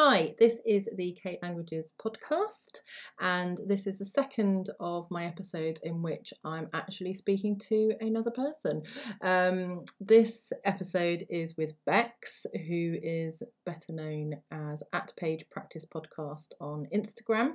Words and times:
Hi, 0.00 0.36
this 0.38 0.60
is 0.64 0.88
the 0.94 1.18
Kate 1.20 1.40
Languages 1.42 1.92
podcast, 2.00 2.82
and 3.18 3.58
this 3.66 3.84
is 3.84 3.98
the 3.98 4.04
second 4.04 4.70
of 4.78 5.10
my 5.10 5.24
episodes 5.24 5.80
in 5.82 6.02
which 6.02 6.32
I'm 6.44 6.68
actually 6.72 7.14
speaking 7.14 7.58
to 7.68 7.94
another 8.00 8.30
person. 8.30 8.84
Um, 9.22 9.80
this 9.98 10.52
episode 10.64 11.26
is 11.28 11.56
with 11.56 11.72
Bex, 11.84 12.46
who 12.68 12.94
is 13.02 13.42
better 13.66 13.92
known 13.92 14.34
as 14.52 14.84
at 14.92 15.14
Page 15.16 15.46
Practice 15.50 15.84
Podcast 15.84 16.50
on 16.60 16.86
Instagram. 16.94 17.54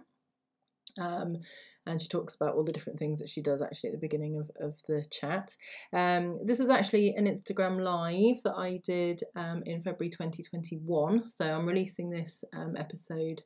Um, 0.99 1.37
and 1.85 2.01
she 2.01 2.07
talks 2.07 2.35
about 2.35 2.55
all 2.55 2.63
the 2.63 2.71
different 2.71 2.97
things 2.97 3.19
that 3.19 3.29
she 3.29 3.41
does 3.41 3.61
actually 3.61 3.89
at 3.89 3.95
the 3.95 4.07
beginning 4.07 4.37
of, 4.37 4.49
of 4.61 4.79
the 4.87 5.03
chat. 5.11 5.55
Um, 5.91 6.39
this 6.45 6.59
was 6.59 6.69
actually 6.69 7.13
an 7.15 7.25
Instagram 7.25 7.81
live 7.81 8.41
that 8.43 8.55
I 8.55 8.79
did 8.83 9.21
um, 9.35 9.63
in 9.65 9.83
February 9.83 10.09
2021. 10.09 11.29
So 11.29 11.45
I'm 11.45 11.65
releasing 11.65 12.09
this 12.09 12.43
um, 12.53 12.75
episode 12.77 13.41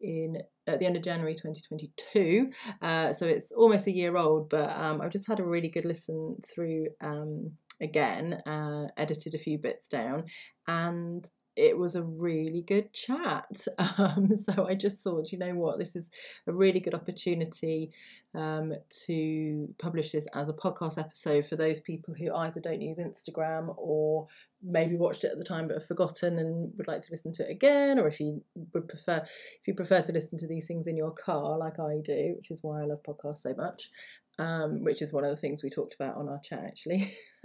in 0.00 0.38
at 0.66 0.78
the 0.78 0.86
end 0.86 0.96
of 0.96 1.02
January 1.02 1.34
2022. 1.34 2.50
Uh, 2.80 3.12
so 3.12 3.26
it's 3.26 3.52
almost 3.52 3.86
a 3.86 3.92
year 3.92 4.16
old, 4.16 4.48
but 4.48 4.70
um, 4.70 5.00
I've 5.00 5.10
just 5.10 5.26
had 5.26 5.40
a 5.40 5.44
really 5.44 5.68
good 5.68 5.84
listen 5.84 6.36
through 6.46 6.86
um, 7.00 7.50
again, 7.80 8.34
uh, 8.46 8.88
edited 8.96 9.34
a 9.34 9.38
few 9.38 9.58
bits 9.58 9.88
down, 9.88 10.24
and 10.66 11.28
it 11.56 11.76
was 11.76 11.94
a 11.94 12.02
really 12.02 12.62
good 12.62 12.92
chat. 12.92 13.66
Um, 13.98 14.34
so 14.36 14.66
I 14.66 14.74
just 14.74 15.02
thought, 15.02 15.32
you 15.32 15.38
know 15.38 15.54
what, 15.54 15.78
this 15.78 15.94
is 15.94 16.10
a 16.46 16.52
really 16.52 16.80
good 16.80 16.94
opportunity 16.94 17.90
um, 18.34 18.72
to 19.06 19.74
publish 19.78 20.12
this 20.12 20.26
as 20.34 20.48
a 20.48 20.54
podcast 20.54 20.96
episode 20.96 21.46
for 21.46 21.56
those 21.56 21.80
people 21.80 22.14
who 22.14 22.32
either 22.34 22.60
don't 22.60 22.80
use 22.80 22.98
Instagram 22.98 23.74
or 23.76 24.28
maybe 24.62 24.96
watched 24.96 25.24
it 25.24 25.32
at 25.32 25.38
the 25.38 25.44
time 25.44 25.66
but 25.66 25.74
have 25.74 25.86
forgotten 25.86 26.38
and 26.38 26.72
would 26.76 26.86
like 26.86 27.02
to 27.02 27.10
listen 27.10 27.32
to 27.32 27.42
it 27.42 27.50
again, 27.50 27.98
or 27.98 28.06
if 28.06 28.20
you 28.20 28.42
would 28.72 28.88
prefer 28.88 29.16
if 29.16 29.66
you 29.66 29.74
prefer 29.74 30.00
to 30.02 30.12
listen 30.12 30.38
to 30.38 30.46
these 30.46 30.66
things 30.66 30.86
in 30.86 30.96
your 30.96 31.10
car 31.10 31.58
like 31.58 31.78
I 31.78 31.98
do, 32.02 32.34
which 32.36 32.50
is 32.50 32.60
why 32.62 32.82
I 32.82 32.84
love 32.84 33.02
podcasts 33.02 33.40
so 33.40 33.54
much. 33.54 33.90
Um, 34.38 34.84
which 34.84 35.02
is 35.02 35.12
one 35.12 35.24
of 35.24 35.30
the 35.30 35.36
things 35.36 35.62
we 35.62 35.68
talked 35.68 35.94
about 35.94 36.16
on 36.16 36.28
our 36.28 36.40
chat 36.40 36.64
actually. 36.64 37.12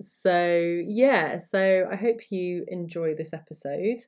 so 0.00 0.82
yeah 0.86 1.38
so 1.38 1.88
i 1.90 1.96
hope 1.96 2.30
you 2.30 2.64
enjoy 2.68 3.14
this 3.14 3.32
episode 3.32 4.00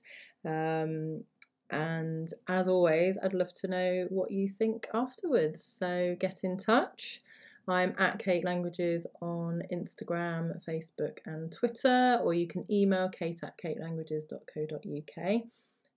um, 0.44 1.22
and 1.70 2.32
as 2.48 2.68
always 2.68 3.18
i'd 3.22 3.34
love 3.34 3.52
to 3.52 3.68
know 3.68 4.06
what 4.10 4.30
you 4.30 4.48
think 4.48 4.86
afterwards. 4.94 5.62
So 5.78 6.16
get 6.18 6.44
in 6.44 6.56
touch. 6.56 7.20
I'm 7.66 7.94
at 7.98 8.18
kate 8.18 8.44
languages 8.44 9.06
on 9.20 9.62
instagram 9.70 10.64
facebook 10.66 11.18
and 11.26 11.52
twitter 11.52 12.18
or 12.22 12.32
you 12.32 12.46
can 12.46 12.64
email 12.70 13.10
kate 13.10 13.40
at 13.42 13.58
katelanguages.co.uk 13.58 15.42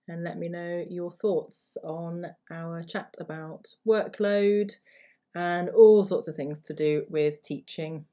and 0.09 0.23
let 0.23 0.37
me 0.37 0.49
know 0.49 0.85
your 0.89 1.11
thoughts 1.11 1.77
on 1.83 2.25
our 2.51 2.83
chat 2.83 3.15
about 3.19 3.75
workload 3.87 4.73
and 5.33 5.69
all 5.69 6.03
sorts 6.03 6.27
of 6.27 6.35
things 6.35 6.59
to 6.59 6.73
do 6.73 7.05
with 7.09 7.41
teaching. 7.41 8.05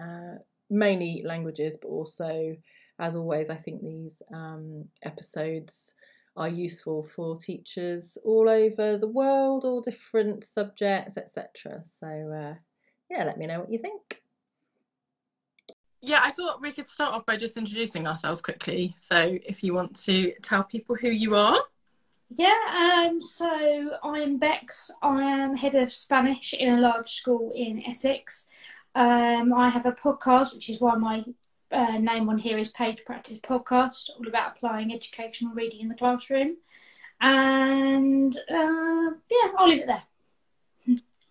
Uh, 0.00 0.36
mainly 0.72 1.22
languages, 1.24 1.76
but 1.80 1.88
also, 1.88 2.56
as 2.98 3.14
always, 3.14 3.50
I 3.50 3.56
think 3.56 3.82
these 3.82 4.22
um, 4.32 4.86
episodes 5.02 5.94
are 6.34 6.48
useful 6.48 7.02
for 7.02 7.36
teachers 7.36 8.16
all 8.24 8.48
over 8.48 8.96
the 8.96 9.06
world, 9.06 9.64
all 9.64 9.82
different 9.82 10.44
subjects, 10.44 11.16
etc. 11.16 11.82
So, 11.84 12.06
uh, 12.06 12.54
yeah, 13.10 13.24
let 13.24 13.38
me 13.38 13.46
know 13.46 13.60
what 13.60 13.70
you 13.70 13.78
think. 13.78 14.22
Yeah, 16.00 16.20
I 16.22 16.32
thought 16.32 16.62
we 16.62 16.72
could 16.72 16.88
start 16.88 17.14
off 17.14 17.26
by 17.26 17.36
just 17.36 17.56
introducing 17.56 18.06
ourselves 18.08 18.40
quickly. 18.40 18.94
So, 18.96 19.38
if 19.46 19.62
you 19.62 19.74
want 19.74 19.94
to 20.04 20.32
tell 20.42 20.64
people 20.64 20.96
who 20.96 21.10
you 21.10 21.36
are. 21.36 21.60
Yeah, 22.34 23.04
um, 23.06 23.20
so 23.20 23.98
I'm 24.02 24.38
Bex. 24.38 24.90
I 25.02 25.22
am 25.22 25.54
head 25.54 25.74
of 25.74 25.92
Spanish 25.92 26.54
in 26.54 26.72
a 26.72 26.80
large 26.80 27.10
school 27.10 27.52
in 27.54 27.84
Essex. 27.86 28.46
Um, 28.94 29.52
I 29.54 29.68
have 29.68 29.86
a 29.86 29.92
podcast, 29.92 30.54
which 30.54 30.68
is 30.68 30.80
why 30.80 30.94
my 30.96 31.24
uh, 31.70 31.98
name 31.98 32.28
on 32.28 32.38
here 32.38 32.58
is 32.58 32.72
Page 32.72 33.04
Practice 33.06 33.38
Podcast, 33.38 34.10
all 34.18 34.28
about 34.28 34.56
applying 34.56 34.92
educational 34.92 35.54
reading 35.54 35.80
in 35.80 35.88
the 35.88 35.94
classroom. 35.94 36.56
And 37.20 38.36
uh, 38.50 39.10
yeah, 39.30 39.52
I'll 39.56 39.68
leave 39.68 39.82
it 39.82 39.86
there. 39.86 40.02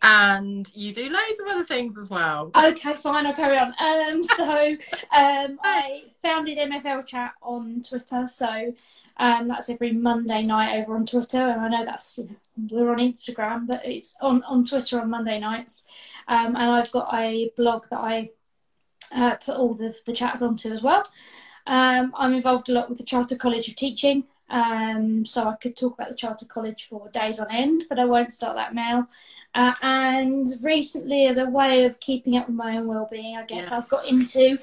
And 0.03 0.69
you 0.73 0.94
do 0.94 1.03
loads 1.09 1.39
of 1.39 1.47
other 1.47 1.63
things 1.63 1.97
as 1.97 2.09
well. 2.09 2.50
Okay, 2.56 2.95
fine, 2.95 3.28
I'll 3.28 3.34
carry 3.34 3.57
on. 3.57 3.73
Um, 3.79 4.23
so 4.23 4.44
um, 5.16 5.59
I 5.63 6.06
founded 6.23 6.57
MFL 6.57 7.06
Chat 7.06 7.34
on 7.41 7.84
Twitter, 7.88 8.28
so 8.28 8.73
um, 9.17 9.47
that's 9.47 9.69
every 9.69 9.91
Monday 9.91 10.41
night 10.41 10.81
over 10.81 10.95
on 10.95 11.06
Twitter, 11.06 11.38
and 11.41 11.61
I 11.61 11.67
know 11.67 11.85
that's 11.85 12.17
you 12.17 12.29
know, 12.57 12.84
we're 12.84 12.91
on 12.91 12.97
Instagram, 12.97 13.67
but 13.67 13.85
it's 13.85 14.16
on 14.22 14.41
on 14.44 14.66
Twitter 14.66 15.00
on 15.00 15.09
Monday 15.09 15.40
nights. 15.40 15.85
Um, 16.28 16.56
and 16.56 16.72
I've 16.72 16.91
got 16.91 17.13
a 17.13 17.51
blog 17.56 17.85
that 17.91 18.00
I 18.00 18.31
uh, 19.13 19.35
put 19.35 19.57
all 19.57 19.75
the 19.75 19.95
the 20.06 20.13
chats 20.13 20.41
onto 20.41 20.72
as 20.72 20.81
well. 20.81 21.03
Um, 21.67 22.13
I'm 22.17 22.34
involved 22.34 22.69
a 22.69 22.73
lot 22.73 22.90
with 22.90 22.97
the 22.97 23.03
Charter 23.03 23.35
College 23.35 23.69
of 23.69 23.75
Teaching, 23.75 24.23
um, 24.51 25.25
so 25.25 25.47
I 25.47 25.56
could 25.56 25.75
talk 25.75 25.94
about 25.94 26.09
the 26.09 26.16
Charter 26.16 26.45
College 26.45 26.88
for 26.88 27.09
days 27.09 27.39
on 27.39 27.50
end, 27.50 27.85
but 27.89 27.97
I 27.97 28.06
won't 28.06 28.34
start 28.34 28.56
that 28.57 28.75
now. 28.75 29.07
Uh, 29.56 29.73
and 29.81 30.47
recently, 30.62 31.25
as 31.25 31.38
a 31.38 31.45
way 31.45 31.85
of 31.85 32.00
keeping 32.00 32.38
up 32.38 32.47
with 32.47 32.56
my 32.56 32.78
own 32.78 32.88
well-being, 32.88 33.38
I 33.38 33.45
guess 33.45 33.72
yeah. 33.72 33.78
I've 33.78 33.90
got 33.90 34.06
into 34.07 34.57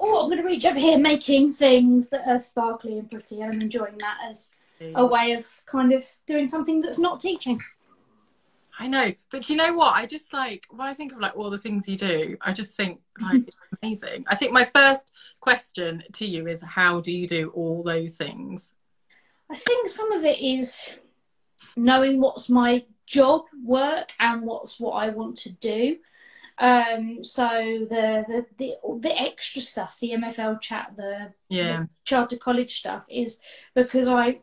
oh, 0.00 0.22
I'm 0.22 0.28
going 0.28 0.38
to 0.38 0.46
reach 0.46 0.64
up 0.64 0.76
here 0.76 0.98
making 0.98 1.52
things 1.52 2.08
that 2.10 2.28
are 2.28 2.38
sparkly 2.38 2.98
and 2.98 3.10
pretty. 3.10 3.42
I'm 3.42 3.60
enjoying 3.60 3.98
that 3.98 4.18
as 4.28 4.52
a 4.94 5.04
way 5.04 5.32
of 5.32 5.46
kind 5.66 5.92
of 5.92 6.06
doing 6.26 6.46
something 6.46 6.80
that's 6.80 6.98
not 6.98 7.20
teaching. 7.20 7.60
I 8.78 8.86
know, 8.86 9.12
but 9.30 9.50
you 9.50 9.56
know 9.56 9.72
what? 9.72 9.96
I 9.96 10.06
just 10.06 10.32
like 10.32 10.66
when 10.70 10.86
I 10.86 10.94
think 10.94 11.12
of 11.12 11.18
like 11.18 11.36
all 11.36 11.50
the 11.50 11.58
things 11.58 11.88
you 11.88 11.96
do, 11.96 12.36
I 12.40 12.52
just 12.52 12.76
think 12.76 13.00
like 13.20 13.42
amazing. 13.82 14.24
I 14.28 14.36
think 14.36 14.52
my 14.52 14.64
first 14.64 15.10
question 15.40 16.04
to 16.12 16.26
you 16.26 16.46
is 16.46 16.62
how 16.62 17.00
do 17.00 17.10
you 17.10 17.26
do 17.26 17.50
all 17.54 17.82
those 17.82 18.16
things? 18.16 18.74
I 19.50 19.56
think 19.56 19.88
some 19.88 20.12
of 20.12 20.24
it 20.24 20.40
is 20.40 20.90
knowing 21.76 22.20
what's 22.20 22.48
my 22.50 22.84
job 23.06 23.42
work 23.64 24.12
and 24.20 24.42
what's 24.42 24.78
what 24.78 24.92
I 24.92 25.08
want 25.10 25.36
to 25.38 25.50
do. 25.50 25.98
Um, 26.58 27.22
so 27.22 27.46
the, 27.88 28.24
the 28.28 28.46
the 28.58 28.98
the 29.00 29.20
extra 29.20 29.62
stuff, 29.62 29.98
the 30.00 30.12
MFL 30.12 30.60
chat, 30.60 30.92
the 30.96 31.32
yeah 31.48 31.86
charter 32.04 32.36
college 32.36 32.78
stuff, 32.78 33.06
is 33.08 33.40
because 33.74 34.08
I 34.08 34.40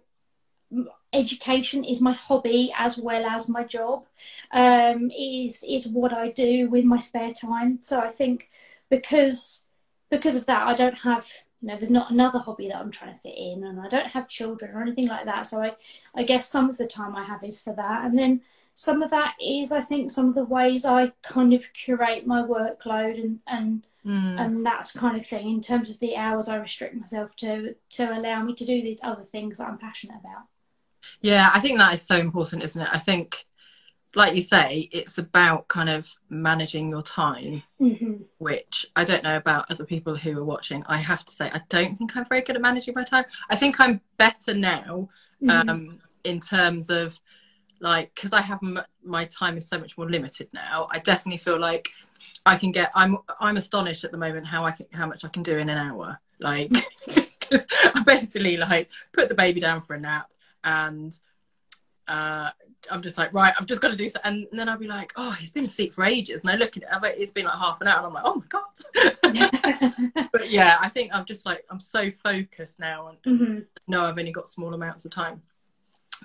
education 1.13 1.83
is 1.83 2.01
my 2.01 2.13
hobby 2.13 2.73
as 2.77 2.97
well 2.97 3.25
as 3.25 3.49
my 3.49 3.63
job. 3.63 4.05
Um, 4.51 5.11
is 5.11 5.63
is 5.67 5.87
what 5.87 6.13
I 6.13 6.29
do 6.29 6.69
with 6.69 6.85
my 6.85 6.99
spare 6.99 7.31
time. 7.31 7.79
So 7.81 7.99
I 7.99 8.11
think 8.11 8.49
because 8.89 9.63
because 10.09 10.35
of 10.35 10.45
that, 10.45 10.67
I 10.67 10.73
don't 10.73 10.99
have 10.99 11.27
you 11.65 11.71
know, 11.71 11.77
there's 11.77 11.89
not 11.89 12.11
another 12.11 12.37
hobby 12.37 12.67
that 12.67 12.77
I'm 12.77 12.91
trying 12.91 13.11
to 13.11 13.19
fit 13.19 13.33
in, 13.35 13.63
and 13.63 13.79
I 13.79 13.87
don't 13.87 14.05
have 14.05 14.27
children 14.27 14.75
or 14.75 14.83
anything 14.83 15.07
like 15.07 15.25
that. 15.25 15.47
So 15.47 15.63
I, 15.63 15.75
I 16.13 16.21
guess 16.21 16.47
some 16.47 16.69
of 16.69 16.77
the 16.77 16.85
time 16.85 17.15
I 17.15 17.23
have 17.23 17.43
is 17.43 17.59
for 17.59 17.73
that, 17.73 18.05
and 18.05 18.15
then 18.15 18.41
some 18.75 19.01
of 19.01 19.09
that 19.09 19.33
is, 19.41 19.71
I 19.71 19.81
think, 19.81 20.11
some 20.11 20.29
of 20.29 20.35
the 20.35 20.45
ways 20.45 20.85
I 20.85 21.13
kind 21.23 21.55
of 21.55 21.73
curate 21.73 22.27
my 22.27 22.43
workload 22.43 23.19
and 23.19 23.39
and 23.47 23.83
mm. 24.05 24.39
and 24.39 24.63
that 24.63 24.91
kind 24.95 25.17
of 25.17 25.25
thing 25.25 25.49
in 25.49 25.59
terms 25.59 25.89
of 25.89 25.97
the 25.97 26.15
hours 26.15 26.47
I 26.47 26.57
restrict 26.57 26.93
myself 26.93 27.35
to 27.37 27.73
to 27.91 28.15
allow 28.15 28.43
me 28.43 28.53
to 28.53 28.63
do 28.63 28.83
these 28.83 28.99
other 29.01 29.23
things 29.23 29.57
that 29.57 29.67
I'm 29.67 29.79
passionate 29.79 30.19
about. 30.19 30.43
Yeah, 31.21 31.49
I 31.51 31.61
think 31.61 31.79
that 31.79 31.95
is 31.95 32.03
so 32.03 32.17
important, 32.17 32.63
isn't 32.63 32.79
it? 32.79 32.89
I 32.91 32.99
think 32.99 33.43
like 34.15 34.33
you 34.33 34.41
say, 34.41 34.87
it's 34.91 35.17
about 35.17 35.67
kind 35.67 35.89
of 35.89 36.09
managing 36.29 36.89
your 36.89 37.01
time, 37.01 37.63
mm-hmm. 37.79 38.23
which 38.37 38.85
I 38.95 39.03
don't 39.03 39.23
know 39.23 39.35
about 39.35 39.69
other 39.69 39.85
people 39.85 40.15
who 40.15 40.39
are 40.39 40.43
watching. 40.43 40.83
I 40.87 40.97
have 40.97 41.25
to 41.25 41.33
say, 41.33 41.51
I 41.53 41.61
don't 41.69 41.97
think 41.97 42.15
I'm 42.15 42.25
very 42.25 42.41
good 42.41 42.55
at 42.55 42.61
managing 42.61 42.93
my 42.95 43.03
time. 43.03 43.25
I 43.49 43.57
think 43.57 43.79
I'm 43.79 43.99
better 44.17 44.53
now 44.53 45.09
mm-hmm. 45.43 45.69
um, 45.69 45.99
in 46.23 46.39
terms 46.39 46.89
of 46.89 47.19
like, 47.81 48.15
because 48.15 48.31
I 48.31 48.39
have 48.41 48.59
m- 48.63 48.85
my 49.03 49.25
time 49.25 49.57
is 49.57 49.67
so 49.67 49.77
much 49.77 49.97
more 49.97 50.09
limited 50.09 50.47
now. 50.53 50.87
I 50.91 50.99
definitely 50.99 51.37
feel 51.37 51.59
like 51.59 51.89
I 52.45 52.55
can 52.55 52.71
get. 52.71 52.91
I'm 52.95 53.17
I'm 53.41 53.57
astonished 53.57 54.05
at 54.05 54.11
the 54.11 54.17
moment 54.17 54.47
how 54.47 54.65
I 54.65 54.71
can, 54.71 54.85
how 54.91 55.07
much 55.07 55.25
I 55.25 55.27
can 55.27 55.43
do 55.43 55.57
in 55.57 55.69
an 55.69 55.77
hour. 55.77 56.19
Like, 56.39 56.71
because 57.05 57.67
I 57.93 58.01
basically 58.05 58.55
like 58.55 58.89
put 59.11 59.27
the 59.27 59.35
baby 59.35 59.59
down 59.59 59.81
for 59.81 59.93
a 59.95 59.99
nap 59.99 60.31
and 60.63 61.17
uh, 62.07 62.51
I'm 62.91 63.01
just 63.01 63.17
like, 63.17 63.33
right, 63.33 63.53
I've 63.59 63.65
just 63.65 63.81
got 63.81 63.89
to 63.89 63.97
do 63.97 64.09
so. 64.09 64.19
And 64.23 64.47
then 64.51 64.69
I'll 64.69 64.77
be 64.77 64.87
like, 64.87 65.13
oh, 65.15 65.31
he's 65.31 65.51
been 65.51 65.65
asleep 65.65 65.93
for 65.93 66.03
ages. 66.03 66.43
And 66.43 66.51
I 66.51 66.55
look 66.55 66.77
at 66.77 66.83
it, 66.83 67.15
it's 67.17 67.31
been 67.31 67.45
like 67.45 67.55
half 67.55 67.81
an 67.81 67.87
hour. 67.87 67.97
And 67.97 68.07
I'm 68.07 68.13
like, 68.13 68.23
oh 68.25 68.35
my 68.35 68.45
God. 68.49 70.29
but 70.31 70.49
yeah, 70.49 70.77
I 70.79 70.89
think 70.89 71.13
I'm 71.13 71.25
just 71.25 71.45
like, 71.45 71.65
I'm 71.69 71.79
so 71.79 72.11
focused 72.11 72.79
now. 72.79 73.15
And 73.25 73.39
mm-hmm. 73.39 73.59
no, 73.87 74.03
I've 74.05 74.17
only 74.17 74.31
got 74.31 74.49
small 74.49 74.73
amounts 74.73 75.05
of 75.05 75.11
time. 75.11 75.41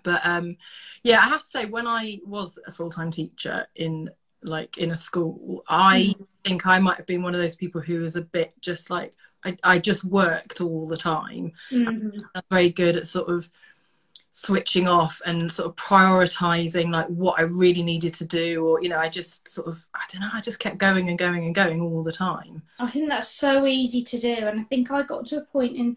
But 0.02 0.20
um, 0.24 0.56
yeah, 1.02 1.18
I 1.20 1.28
have 1.28 1.42
to 1.42 1.48
say, 1.48 1.66
when 1.66 1.86
I 1.86 2.20
was 2.24 2.58
a 2.66 2.70
full 2.70 2.90
time 2.90 3.10
teacher 3.10 3.66
in 3.74 4.10
like 4.42 4.78
in 4.78 4.90
a 4.90 4.96
school 4.96 5.62
i 5.68 6.14
mm. 6.16 6.26
think 6.44 6.66
i 6.66 6.78
might 6.78 6.96
have 6.96 7.06
been 7.06 7.22
one 7.22 7.34
of 7.34 7.40
those 7.40 7.56
people 7.56 7.80
who 7.80 8.00
was 8.00 8.16
a 8.16 8.22
bit 8.22 8.52
just 8.60 8.90
like 8.90 9.12
i, 9.44 9.56
I 9.62 9.78
just 9.78 10.04
worked 10.04 10.60
all 10.60 10.86
the 10.86 10.96
time 10.96 11.52
mm-hmm. 11.70 12.18
very 12.50 12.70
good 12.70 12.96
at 12.96 13.06
sort 13.06 13.28
of 13.28 13.50
switching 14.30 14.86
off 14.86 15.20
and 15.26 15.50
sort 15.50 15.68
of 15.68 15.76
prioritizing 15.76 16.92
like 16.92 17.06
what 17.08 17.38
I 17.38 17.42
really 17.42 17.82
needed 17.82 18.14
to 18.14 18.24
do 18.24 18.64
or 18.64 18.82
you 18.82 18.88
know 18.88 18.98
I 18.98 19.08
just 19.08 19.48
sort 19.48 19.66
of 19.66 19.86
I 19.94 20.04
don't 20.10 20.22
know 20.22 20.30
I 20.32 20.40
just 20.40 20.60
kept 20.60 20.78
going 20.78 21.08
and 21.08 21.18
going 21.18 21.44
and 21.44 21.54
going 21.54 21.80
all 21.80 22.04
the 22.04 22.12
time. 22.12 22.62
I 22.78 22.88
think 22.88 23.08
that's 23.08 23.28
so 23.28 23.66
easy 23.66 24.04
to 24.04 24.18
do 24.18 24.34
and 24.34 24.60
I 24.60 24.62
think 24.64 24.90
I 24.90 25.02
got 25.02 25.26
to 25.26 25.38
a 25.38 25.44
point 25.44 25.76
in 25.76 25.96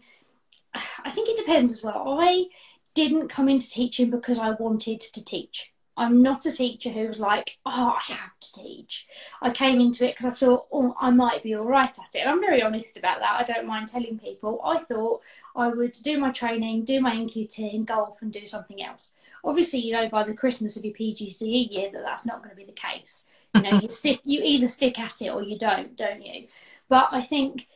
I 1.04 1.10
think 1.10 1.28
it 1.28 1.36
depends 1.36 1.70
as 1.70 1.84
well. 1.84 2.18
I 2.20 2.46
didn't 2.94 3.28
come 3.28 3.48
into 3.48 3.70
teaching 3.70 4.10
because 4.10 4.38
I 4.38 4.50
wanted 4.50 5.00
to 5.00 5.24
teach 5.24 5.72
I'm 5.96 6.22
not 6.22 6.44
a 6.46 6.52
teacher 6.52 6.90
who 6.90 7.06
was 7.06 7.20
like, 7.20 7.58
oh, 7.64 7.96
I 7.98 8.12
have 8.12 8.38
to 8.40 8.52
teach. 8.52 9.06
I 9.40 9.50
came 9.50 9.80
into 9.80 10.04
it 10.06 10.16
because 10.16 10.32
I 10.32 10.36
thought, 10.36 10.66
oh, 10.72 10.96
I 11.00 11.10
might 11.10 11.42
be 11.42 11.54
all 11.54 11.64
right 11.64 11.88
at 11.88 12.14
it. 12.14 12.20
And 12.20 12.30
I'm 12.30 12.40
very 12.40 12.62
honest 12.62 12.96
about 12.96 13.20
that. 13.20 13.38
I 13.38 13.44
don't 13.44 13.66
mind 13.66 13.88
telling 13.88 14.18
people. 14.18 14.60
I 14.64 14.78
thought 14.78 15.22
I 15.54 15.68
would 15.68 15.92
do 15.92 16.18
my 16.18 16.32
training, 16.32 16.84
do 16.84 17.00
my 17.00 17.14
NQT, 17.14 17.74
and 17.74 17.86
go 17.86 18.00
off 18.00 18.22
and 18.22 18.32
do 18.32 18.44
something 18.44 18.82
else. 18.82 19.12
Obviously, 19.44 19.80
you 19.80 19.92
know, 19.92 20.08
by 20.08 20.24
the 20.24 20.34
Christmas 20.34 20.76
of 20.76 20.84
your 20.84 20.94
PGCE 20.94 21.72
year 21.72 21.90
that 21.92 22.02
that's 22.02 22.26
not 22.26 22.38
going 22.38 22.50
to 22.50 22.56
be 22.56 22.64
the 22.64 22.72
case. 22.72 23.26
You 23.54 23.62
know, 23.62 23.78
you 23.80 23.88
stick, 23.88 24.20
you 24.24 24.40
either 24.42 24.66
stick 24.66 24.98
at 24.98 25.22
it 25.22 25.28
or 25.28 25.42
you 25.42 25.56
don't, 25.56 25.96
don't 25.96 26.24
you? 26.24 26.48
But 26.88 27.08
I 27.12 27.20
think 27.20 27.68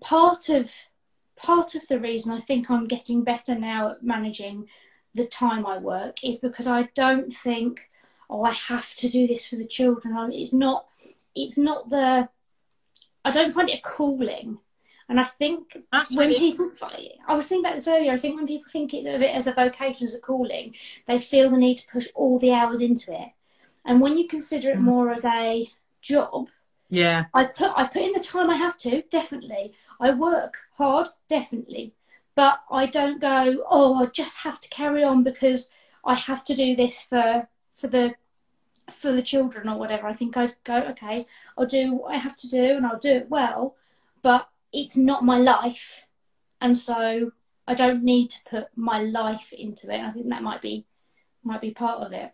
part 0.00 0.48
of 0.50 0.72
part 1.36 1.74
of 1.74 1.86
the 1.88 2.00
reason 2.00 2.32
I 2.32 2.40
think 2.40 2.70
I'm 2.70 2.86
getting 2.86 3.22
better 3.22 3.54
now 3.54 3.92
at 3.92 4.02
managing 4.02 4.68
the 5.14 5.26
time 5.26 5.66
I 5.66 5.78
work 5.78 6.22
is 6.22 6.40
because 6.40 6.66
I 6.66 6.88
don't 6.94 7.32
think, 7.32 7.90
oh, 8.28 8.44
I 8.44 8.52
have 8.52 8.94
to 8.96 9.08
do 9.08 9.26
this 9.26 9.48
for 9.48 9.56
the 9.56 9.66
children. 9.66 10.32
It's 10.32 10.52
not. 10.52 10.86
It's 11.34 11.58
not 11.58 11.90
the. 11.90 12.28
I 13.24 13.30
don't 13.30 13.52
find 13.52 13.68
it 13.68 13.78
a 13.78 13.82
calling. 13.82 14.58
And 15.08 15.18
I 15.18 15.24
think 15.24 15.84
That's 15.90 16.14
when 16.14 16.28
really... 16.28 16.52
people, 16.52 16.70
I 17.26 17.34
was 17.34 17.48
thinking 17.48 17.64
about 17.64 17.76
this 17.76 17.88
earlier. 17.88 18.12
I 18.12 18.18
think 18.18 18.36
when 18.36 18.46
people 18.46 18.70
think 18.70 18.92
of 18.92 19.22
it 19.22 19.34
as 19.34 19.46
a 19.46 19.52
vocation, 19.52 20.06
as 20.06 20.14
a 20.14 20.20
calling, 20.20 20.74
they 21.06 21.18
feel 21.18 21.48
the 21.48 21.56
need 21.56 21.78
to 21.78 21.88
push 21.88 22.08
all 22.14 22.38
the 22.38 22.52
hours 22.52 22.82
into 22.82 23.12
it. 23.18 23.30
And 23.86 24.02
when 24.02 24.18
you 24.18 24.28
consider 24.28 24.70
it 24.70 24.78
mm. 24.78 24.82
more 24.82 25.10
as 25.10 25.24
a 25.24 25.70
job, 26.02 26.48
yeah, 26.90 27.26
I 27.32 27.44
put 27.46 27.72
I 27.76 27.86
put 27.86 28.02
in 28.02 28.12
the 28.12 28.20
time 28.20 28.50
I 28.50 28.56
have 28.56 28.76
to. 28.78 29.02
Definitely, 29.10 29.72
I 30.00 30.10
work 30.10 30.58
hard. 30.76 31.08
Definitely, 31.28 31.94
but 32.38 32.60
I 32.70 32.86
don't 32.86 33.20
go, 33.20 33.64
oh, 33.68 33.96
I 33.96 34.06
just 34.06 34.38
have 34.44 34.60
to 34.60 34.68
carry 34.68 35.02
on 35.02 35.24
because 35.24 35.70
I 36.04 36.14
have 36.14 36.44
to 36.44 36.54
do 36.54 36.76
this 36.76 37.02
for 37.02 37.48
for 37.72 37.88
the 37.88 38.14
for 38.88 39.10
the 39.10 39.22
children 39.22 39.68
or 39.68 39.76
whatever. 39.76 40.06
I 40.06 40.12
think 40.12 40.36
I'd 40.36 40.54
go, 40.62 40.76
okay, 40.90 41.26
I'll 41.56 41.66
do 41.66 41.94
what 41.94 42.14
I 42.14 42.18
have 42.18 42.36
to 42.36 42.48
do 42.48 42.76
and 42.76 42.86
I'll 42.86 43.00
do 43.00 43.10
it 43.10 43.28
well, 43.28 43.74
but 44.22 44.48
it's 44.72 44.96
not 44.96 45.24
my 45.24 45.36
life, 45.36 46.06
and 46.60 46.76
so 46.76 47.32
I 47.66 47.74
don't 47.74 48.04
need 48.04 48.30
to 48.30 48.44
put 48.48 48.68
my 48.76 49.02
life 49.02 49.52
into 49.52 49.92
it. 49.92 50.00
I 50.00 50.12
think 50.12 50.28
that 50.28 50.44
might 50.44 50.62
be 50.62 50.86
might 51.42 51.60
be 51.60 51.72
part 51.72 52.02
of 52.02 52.12
it. 52.12 52.30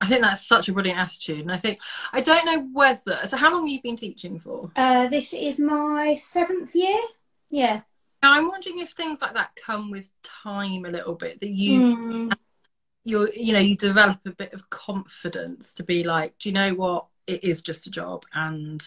I 0.00 0.06
think 0.06 0.22
that's 0.22 0.46
such 0.46 0.70
a 0.70 0.72
brilliant 0.72 0.98
attitude, 0.98 1.40
and 1.40 1.52
I 1.52 1.58
think 1.58 1.78
I 2.10 2.22
don't 2.22 2.46
know 2.46 2.70
whether. 2.72 3.18
So, 3.26 3.36
how 3.36 3.52
long 3.52 3.66
have 3.66 3.70
you 3.70 3.82
been 3.82 3.96
teaching 3.96 4.40
for? 4.40 4.70
Uh, 4.74 5.08
this 5.08 5.34
is 5.34 5.60
my 5.60 6.14
seventh 6.14 6.74
year. 6.74 6.96
Yeah. 7.50 7.82
Now, 8.22 8.32
I'm 8.32 8.48
wondering 8.48 8.78
if 8.78 8.90
things 8.90 9.22
like 9.22 9.34
that 9.34 9.56
come 9.56 9.90
with 9.90 10.10
time 10.22 10.84
a 10.84 10.90
little 10.90 11.14
bit 11.14 11.40
that 11.40 11.50
you 11.50 11.80
mm. 11.80 12.32
you 13.04 13.30
you 13.34 13.52
know 13.52 13.60
you 13.60 13.76
develop 13.76 14.20
a 14.26 14.30
bit 14.30 14.52
of 14.52 14.68
confidence 14.70 15.74
to 15.74 15.84
be 15.84 16.04
like, 16.04 16.38
do 16.38 16.48
you 16.48 16.54
know 16.54 16.74
what? 16.74 17.06
It 17.26 17.44
is 17.44 17.62
just 17.62 17.86
a 17.86 17.90
job, 17.90 18.24
and 18.32 18.82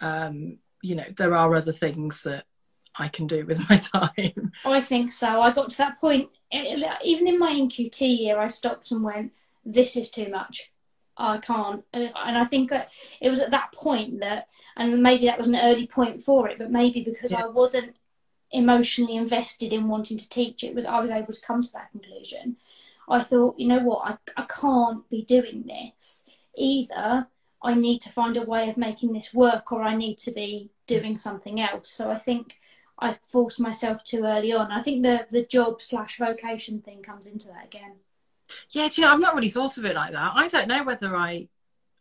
um, 0.00 0.58
you 0.82 0.94
know 0.94 1.06
there 1.16 1.34
are 1.34 1.54
other 1.54 1.72
things 1.72 2.22
that 2.24 2.44
I 2.98 3.08
can 3.08 3.26
do 3.26 3.46
with 3.46 3.58
my 3.70 3.76
time. 3.76 4.52
I 4.64 4.80
think 4.80 5.12
so. 5.12 5.40
I 5.40 5.52
got 5.52 5.70
to 5.70 5.78
that 5.78 6.00
point 6.00 6.30
even 6.52 7.28
in 7.28 7.38
my 7.38 7.52
NQT 7.52 8.18
year. 8.18 8.38
I 8.38 8.48
stopped 8.48 8.90
and 8.90 9.02
went, 9.02 9.32
"This 9.64 9.96
is 9.96 10.10
too 10.10 10.28
much." 10.28 10.70
I 11.16 11.36
can't. 11.38 11.84
And 11.92 12.10
I 12.16 12.46
think 12.46 12.72
it 13.20 13.28
was 13.28 13.40
at 13.40 13.50
that 13.50 13.72
point 13.72 14.20
that, 14.20 14.48
and 14.76 15.02
maybe 15.02 15.26
that 15.26 15.38
was 15.38 15.48
an 15.48 15.56
early 15.56 15.86
point 15.86 16.22
for 16.22 16.48
it, 16.48 16.56
but 16.58 16.70
maybe 16.70 17.02
because 17.02 17.32
yeah. 17.32 17.44
I 17.44 17.46
wasn't 17.48 17.94
emotionally 18.52 19.16
invested 19.16 19.72
in 19.72 19.88
wanting 19.88 20.18
to 20.18 20.28
teach 20.28 20.64
it 20.64 20.74
was 20.74 20.86
I 20.86 21.00
was 21.00 21.10
able 21.10 21.32
to 21.32 21.40
come 21.40 21.62
to 21.62 21.72
that 21.72 21.90
conclusion. 21.92 22.56
I 23.08 23.22
thought, 23.22 23.58
you 23.58 23.66
know 23.66 23.80
what, 23.80 24.18
I, 24.36 24.42
I 24.42 24.46
can't 24.46 25.08
be 25.10 25.22
doing 25.22 25.64
this. 25.66 26.24
Either 26.56 27.26
I 27.62 27.74
need 27.74 28.00
to 28.02 28.12
find 28.12 28.36
a 28.36 28.42
way 28.42 28.68
of 28.70 28.76
making 28.76 29.12
this 29.12 29.34
work 29.34 29.72
or 29.72 29.82
I 29.82 29.96
need 29.96 30.18
to 30.18 30.32
be 30.32 30.70
doing 30.86 31.16
something 31.16 31.60
else. 31.60 31.90
So 31.90 32.10
I 32.10 32.18
think 32.18 32.58
I 32.98 33.18
forced 33.22 33.60
myself 33.60 34.04
too 34.04 34.24
early 34.24 34.52
on. 34.52 34.70
I 34.70 34.82
think 34.82 35.02
the, 35.02 35.26
the 35.30 35.44
job 35.44 35.82
slash 35.82 36.18
vocation 36.18 36.80
thing 36.80 37.02
comes 37.02 37.26
into 37.26 37.48
that 37.48 37.64
again. 37.64 37.94
Yeah, 38.70 38.88
do 38.88 39.00
you 39.00 39.06
know, 39.06 39.14
I've 39.14 39.20
not 39.20 39.34
really 39.34 39.48
thought 39.48 39.78
of 39.78 39.84
it 39.84 39.94
like 39.94 40.12
that. 40.12 40.32
I 40.34 40.48
don't 40.48 40.68
know 40.68 40.84
whether 40.84 41.16
I 41.16 41.48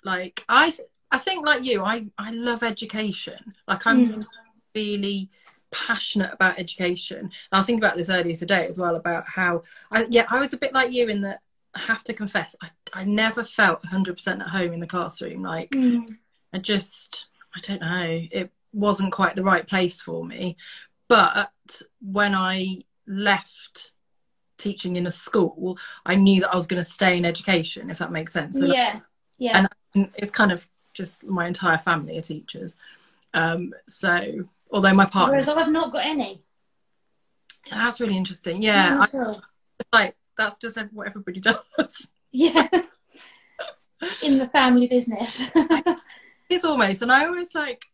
like 0.04 0.44
I 0.50 0.72
I 1.12 1.18
think 1.18 1.46
like 1.46 1.64
you, 1.64 1.84
I 1.84 2.08
I 2.18 2.32
love 2.32 2.64
education. 2.64 3.54
Like 3.68 3.86
I'm 3.86 4.08
mm. 4.08 4.28
really 4.76 5.30
passionate 5.72 6.34
about 6.34 6.60
education. 6.60 7.20
And 7.20 7.32
I 7.52 7.58
was 7.58 7.66
thinking 7.66 7.84
about 7.84 7.98
this 7.98 8.10
earlier 8.10 8.36
today 8.36 8.68
as 8.68 8.78
well 8.78 8.96
about 8.96 9.26
how, 9.28 9.64
I, 9.92 10.06
yeah, 10.10 10.26
I 10.30 10.40
was 10.40 10.54
a 10.54 10.58
bit 10.58 10.74
like 10.74 10.92
you 10.92 11.08
in 11.08 11.22
that 11.22 11.42
I 11.74 11.80
have 11.80 12.04
to 12.06 12.14
confess, 12.14 12.56
I, 12.62 12.70
I 12.94 13.04
never 13.04 13.44
felt 13.44 13.84
100% 13.84 14.42
at 14.42 14.48
home 14.48 14.74
in 14.74 14.80
the 14.80 14.88
classroom. 14.88 15.44
Like, 15.44 15.72
mm. 15.72 16.18
I 16.54 16.58
just, 16.58 17.28
I 17.56 17.60
don't 17.62 17.82
know, 17.82 18.28
it 18.32 18.52
wasn't 18.74 19.12
quite 19.12 19.36
the 19.36 19.44
right 19.44 19.68
place 19.68 20.02
for 20.02 20.26
me. 20.26 20.58
But 21.08 21.52
when 22.02 22.36
I 22.36 22.80
left 23.08 23.92
teaching 24.58 24.96
in 24.96 25.08
a 25.08 25.12
school, 25.12 25.78
I 26.06 26.16
knew 26.16 26.42
that 26.42 26.54
I 26.54 26.58
was 26.58 26.68
going 26.68 26.84
to 26.84 26.90
stay 26.90 27.18
in 27.18 27.26
education, 27.26 27.90
if 27.90 28.00
that 28.00 28.12
makes 28.12 28.34
sense. 28.34 28.60
yeah, 28.62 29.00
yeah. 29.38 29.68
And 29.94 30.12
it's 30.16 30.32
kind 30.32 30.52
of 30.52 30.68
just 30.94 31.24
my 31.24 31.48
entire 31.48 31.78
family 31.78 32.18
are 32.18 32.22
teachers. 32.22 32.76
Um, 33.34 33.74
so 33.88 34.44
Although 34.72 34.94
my 34.94 35.06
partner, 35.06 35.34
whereas 35.34 35.48
I've 35.48 35.72
not 35.72 35.92
got 35.92 36.06
any. 36.06 36.44
That's 37.72 38.00
really 38.00 38.18
interesting. 38.18 38.62
Yeah, 38.62 39.00
I, 39.00 39.04
it's 39.04 39.90
like 39.92 40.16
that's 40.38 40.58
just 40.58 40.78
what 40.92 41.08
everybody 41.08 41.40
does. 41.80 42.10
Yeah, 42.32 42.68
in 44.24 44.38
the 44.38 44.50
family 44.52 44.88
business. 44.88 45.48
it's 46.50 46.66
almost, 46.66 47.02
and 47.02 47.12
I 47.12 47.26
always 47.26 47.56
like, 47.56 47.86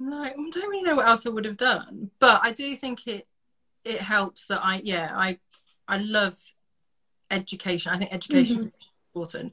I'm 0.00 0.10
like, 0.10 0.32
I 0.32 0.50
don't 0.50 0.68
really 0.68 0.82
know 0.82 0.96
what 0.96 1.06
else 1.06 1.26
I 1.26 1.30
would 1.30 1.44
have 1.44 1.56
done, 1.56 2.10
but 2.18 2.40
I 2.42 2.52
do 2.52 2.74
think 2.76 3.06
it 3.06 3.26
it 3.84 4.00
helps 4.00 4.46
that 4.46 4.64
I 4.64 4.80
yeah 4.82 5.12
I 5.14 5.38
I 5.86 5.98
love 5.98 6.36
education. 7.30 7.92
I 7.92 7.98
think 7.98 8.12
education 8.12 8.56
mm-hmm. 8.56 8.66
is 8.66 8.88
important 9.14 9.52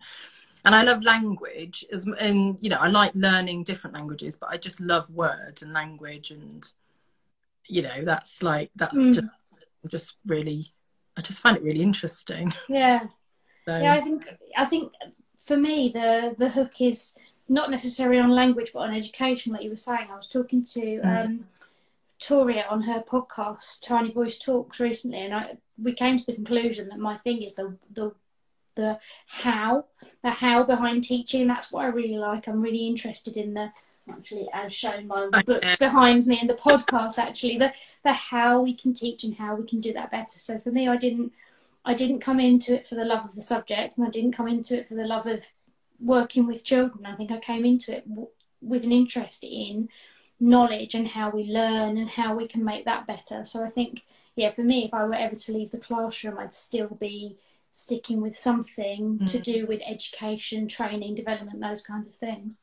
and 0.65 0.75
I 0.75 0.84
love 0.84 1.03
language 1.03 1.86
as 1.91 2.06
and 2.06 2.58
you 2.62 2.70
know 2.70 2.77
I 2.77 2.88
like 2.88 3.12
learning 3.15 3.63
different 3.63 3.96
languages 3.96 4.36
but 4.36 4.50
I 4.50 4.58
just 4.58 4.80
love 4.80 5.10
words 5.10 5.62
and 5.62 5.74
language 5.74 6.32
and 6.32 6.70
you 7.68 7.82
know 7.82 8.03
that's 8.03 8.44
like 8.44 8.72
that's 8.75 8.98
mm. 8.98 9.13
just 9.13 9.27
just 9.88 10.18
really 10.25 10.68
I 11.18 11.22
just 11.22 11.41
find 11.41 11.58
it 11.58 11.63
really 11.63 11.82
interesting 11.82 12.53
yeah 12.70 13.08
so. 13.65 13.77
yeah 13.77 13.94
I 13.94 14.01
think 14.01 14.27
I 14.58 14.65
think 14.65 14.94
for 15.44 15.58
me 15.58 15.89
the 15.89 16.36
the 16.38 16.50
hook 16.50 16.80
is 16.80 17.15
not 17.50 17.72
necessarily 17.72 18.20
on 18.20 18.30
language 18.30 18.72
but 18.74 18.82
on 18.82 18.94
education 18.94 19.53
like 19.53 19.63
you 19.63 19.70
were 19.70 19.77
saying 19.77 20.08
I 20.12 20.15
was 20.15 20.27
talking 20.27 20.63
to 20.65 20.80
mm. 20.80 21.25
um 21.25 21.46
Toria 22.20 22.68
on 22.70 22.84
her 22.84 23.01
podcast 23.01 23.82
Tiny 23.82 24.12
Voice 24.12 24.38
Talks 24.38 24.80
recently 24.80 25.20
and 25.20 25.34
I 25.34 25.58
we 25.82 25.94
came 25.94 26.18
to 26.18 26.25
the 26.25 26.36
conclusion 26.36 26.89
that 26.89 27.00
my 27.00 27.18
thing 27.18 27.41
is 27.41 27.56
the 27.56 27.75
the 27.91 28.13
the 28.75 28.99
how, 29.27 29.85
the 30.23 30.31
how 30.31 30.63
behind 30.63 31.03
teaching. 31.03 31.47
That's 31.47 31.71
what 31.71 31.85
I 31.85 31.87
really 31.87 32.17
like. 32.17 32.47
I'm 32.47 32.61
really 32.61 32.87
interested 32.87 33.37
in 33.37 33.53
the 33.53 33.71
actually 34.09 34.47
as 34.53 34.73
shown 34.73 35.07
by 35.07 35.27
the 35.31 35.43
books 35.43 35.77
behind 35.77 36.25
me 36.25 36.39
and 36.39 36.49
the 36.49 36.55
podcast 36.55 37.17
actually 37.17 37.57
the 37.57 37.73
the 38.03 38.13
how 38.13 38.61
we 38.61 38.73
can 38.73 38.93
teach 38.93 39.23
and 39.23 39.35
how 39.35 39.55
we 39.55 39.65
can 39.67 39.79
do 39.79 39.93
that 39.93 40.11
better 40.11 40.39
so 40.39 40.57
for 40.59 40.71
me 40.71 40.87
i 40.87 40.97
didn't 40.97 41.31
i 41.85 41.93
didn't 41.93 42.19
come 42.19 42.39
into 42.39 42.73
it 42.73 42.87
for 42.87 42.95
the 42.95 43.05
love 43.05 43.23
of 43.23 43.35
the 43.35 43.41
subject 43.41 43.97
and 43.97 44.05
i 44.05 44.09
didn't 44.09 44.33
come 44.33 44.47
into 44.47 44.77
it 44.77 44.87
for 44.87 44.95
the 44.95 45.05
love 45.05 45.27
of 45.27 45.47
working 45.99 46.47
with 46.47 46.63
children 46.63 47.05
i 47.05 47.15
think 47.15 47.31
i 47.31 47.37
came 47.37 47.65
into 47.65 47.95
it 47.95 48.07
w- 48.09 48.27
with 48.61 48.83
an 48.83 48.91
interest 48.91 49.43
in 49.43 49.87
knowledge 50.39 50.95
and 50.95 51.09
how 51.09 51.29
we 51.29 51.43
learn 51.43 51.97
and 51.97 52.09
how 52.09 52.35
we 52.35 52.47
can 52.47 52.63
make 52.63 52.85
that 52.85 53.05
better 53.05 53.45
so 53.45 53.63
i 53.63 53.69
think 53.69 54.01
yeah 54.35 54.49
for 54.49 54.63
me 54.63 54.85
if 54.85 54.93
i 54.93 55.03
were 55.03 55.13
ever 55.13 55.35
to 55.35 55.53
leave 55.53 55.69
the 55.69 55.77
classroom 55.77 56.39
i'd 56.39 56.55
still 56.55 56.97
be 56.99 57.37
sticking 57.71 58.21
with 58.21 58.35
something 58.35 59.19
mm. 59.19 59.31
to 59.31 59.39
do 59.39 59.65
with 59.65 59.81
education, 59.85 60.67
training, 60.67 61.15
development, 61.15 61.61
those 61.61 61.81
kinds 61.81 62.07
of 62.07 62.15
things. 62.15 62.59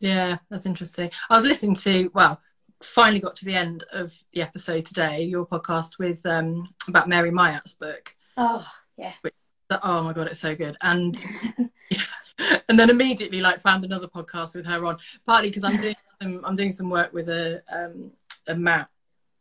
Yeah, 0.00 0.38
that's 0.50 0.66
interesting. 0.66 1.10
I 1.30 1.36
was 1.36 1.46
listening 1.46 1.76
to, 1.76 2.10
well, 2.14 2.40
finally 2.82 3.20
got 3.20 3.36
to 3.36 3.44
the 3.44 3.54
end 3.54 3.84
of 3.92 4.12
the 4.32 4.42
episode 4.42 4.84
today, 4.84 5.22
your 5.22 5.46
podcast 5.46 5.98
with 5.98 6.24
um 6.26 6.68
about 6.88 7.08
Mary 7.08 7.30
Myatt's 7.30 7.74
book. 7.74 8.12
Oh, 8.36 8.66
yeah. 8.96 9.12
Which 9.22 9.34
oh 9.82 10.02
my 10.02 10.12
god, 10.12 10.28
it's 10.28 10.40
so 10.40 10.54
good. 10.54 10.76
And 10.82 11.16
and 12.68 12.78
then 12.78 12.90
immediately 12.90 13.40
like 13.40 13.60
found 13.60 13.84
another 13.84 14.08
podcast 14.08 14.54
with 14.54 14.66
her 14.66 14.84
on, 14.84 14.98
partly 15.26 15.50
because 15.50 15.64
I'm 15.64 15.76
doing 15.80 15.96
some, 16.22 16.44
I'm 16.44 16.56
doing 16.56 16.72
some 16.72 16.90
work 16.90 17.12
with 17.12 17.28
a 17.28 17.62
um, 17.72 18.12
a 18.46 18.54
MAT 18.54 18.88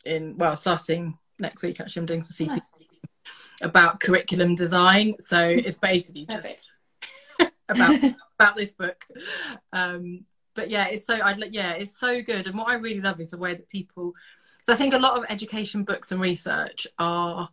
in 0.05 0.37
well 0.37 0.55
starting 0.55 1.17
next 1.39 1.63
week 1.63 1.79
actually 1.79 2.01
I'm 2.01 2.05
doing 2.05 2.21
some 2.21 2.45
CP 2.45 2.49
nice. 2.49 2.71
About 3.63 3.99
curriculum 3.99 4.55
design. 4.55 5.15
So 5.19 5.39
it's 5.39 5.77
basically 5.77 6.25
just 6.25 6.47
about 7.69 8.03
about 8.39 8.55
this 8.55 8.73
book. 8.73 9.05
Um, 9.71 10.25
but 10.55 10.69
yeah, 10.69 10.87
it's 10.87 11.05
so 11.05 11.15
I 11.15 11.35
yeah, 11.51 11.71
it's 11.71 11.97
so 11.97 12.21
good. 12.21 12.47
And 12.47 12.57
what 12.57 12.69
I 12.69 12.75
really 12.75 13.01
love 13.01 13.19
is 13.19 13.31
the 13.31 13.37
way 13.37 13.55
that 13.55 13.69
people. 13.69 14.13
So 14.61 14.73
I 14.73 14.75
think 14.75 14.93
a 14.93 14.99
lot 14.99 15.17
of 15.17 15.25
education 15.29 15.83
books 15.83 16.11
and 16.11 16.21
research 16.21 16.87
are 16.99 17.49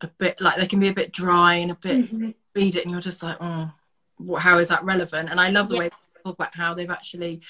a 0.00 0.08
bit 0.18 0.40
like 0.40 0.56
they 0.56 0.66
can 0.66 0.80
be 0.80 0.88
a 0.88 0.94
bit 0.94 1.12
dry 1.12 1.54
and 1.54 1.70
a 1.70 1.76
bit 1.76 2.04
mm-hmm. 2.04 2.30
read 2.54 2.76
it 2.76 2.82
and 2.82 2.90
you're 2.90 3.00
just 3.00 3.22
like, 3.22 3.36
oh, 3.40 3.72
how 4.36 4.58
is 4.58 4.68
that 4.68 4.84
relevant? 4.84 5.30
And 5.30 5.40
I 5.40 5.50
love 5.50 5.68
the 5.68 5.74
yeah. 5.74 5.80
way 5.80 5.88
they 5.88 6.22
talk 6.24 6.34
about 6.34 6.54
how 6.54 6.74
they've 6.74 6.90
actually 6.90 7.40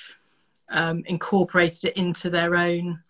um, 0.71 1.03
incorporated 1.07 1.91
it 1.91 1.97
into 1.97 2.31
their 2.31 2.57
own 2.57 3.01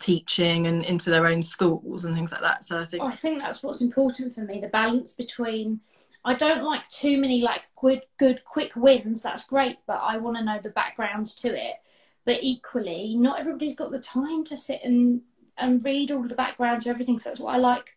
teaching 0.00 0.66
and 0.66 0.84
into 0.84 1.10
their 1.10 1.26
own 1.26 1.42
schools 1.42 2.04
and 2.04 2.14
things 2.14 2.32
like 2.32 2.42
that. 2.42 2.64
So 2.64 2.80
I 2.80 2.84
think 2.84 3.02
oh, 3.02 3.06
I 3.06 3.16
think 3.16 3.40
that's 3.40 3.62
what's 3.62 3.82
important 3.82 4.34
for 4.34 4.42
me: 4.42 4.60
the 4.60 4.68
balance 4.68 5.12
between. 5.12 5.80
I 6.24 6.34
don't 6.34 6.64
like 6.64 6.88
too 6.88 7.20
many 7.20 7.40
like 7.40 7.62
good, 7.80 8.02
good 8.18 8.44
quick 8.44 8.74
wins. 8.74 9.22
That's 9.22 9.46
great, 9.46 9.76
but 9.86 10.00
I 10.02 10.16
want 10.16 10.36
to 10.36 10.42
know 10.42 10.58
the 10.60 10.70
background 10.70 11.28
to 11.38 11.54
it. 11.54 11.76
But 12.24 12.38
equally, 12.42 13.14
not 13.16 13.38
everybody's 13.38 13.76
got 13.76 13.92
the 13.92 14.00
time 14.00 14.42
to 14.44 14.56
sit 14.56 14.80
and 14.82 15.22
and 15.56 15.84
read 15.84 16.10
all 16.10 16.22
the 16.22 16.34
background 16.34 16.82
to 16.82 16.90
everything. 16.90 17.18
So 17.18 17.30
that's 17.30 17.40
what 17.40 17.54
I 17.54 17.58
like 17.58 17.96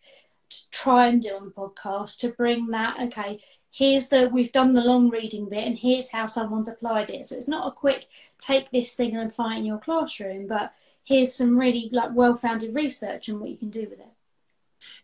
to 0.50 0.70
try 0.72 1.08
and 1.08 1.22
do 1.22 1.36
on 1.36 1.46
the 1.46 1.52
podcast 1.52 2.18
to 2.20 2.30
bring 2.30 2.68
that. 2.68 3.00
Okay, 3.00 3.40
here's 3.72 4.10
the 4.10 4.30
we've 4.32 4.52
done 4.52 4.74
the 4.74 4.82
long 4.82 5.10
reading 5.10 5.50
bit, 5.50 5.66
and 5.66 5.78
here's 5.78 6.12
how 6.12 6.26
someone's 6.26 6.70
applied 6.70 7.10
it. 7.10 7.26
So 7.26 7.36
it's 7.36 7.48
not 7.48 7.68
a 7.68 7.72
quick 7.72 8.08
take 8.40 8.72
this 8.72 8.96
thing 8.96 9.16
and 9.16 9.30
apply 9.30 9.56
it 9.56 9.60
in 9.60 9.66
your 9.66 9.80
classroom, 9.80 10.48
but 10.48 10.74
here's 11.10 11.34
some 11.34 11.58
really 11.58 11.90
like 11.92 12.12
well-founded 12.14 12.74
research 12.76 13.28
and 13.28 13.40
what 13.40 13.50
you 13.50 13.58
can 13.58 13.72
do 13.72 13.82
with 13.90 14.00
it. 14.00 14.14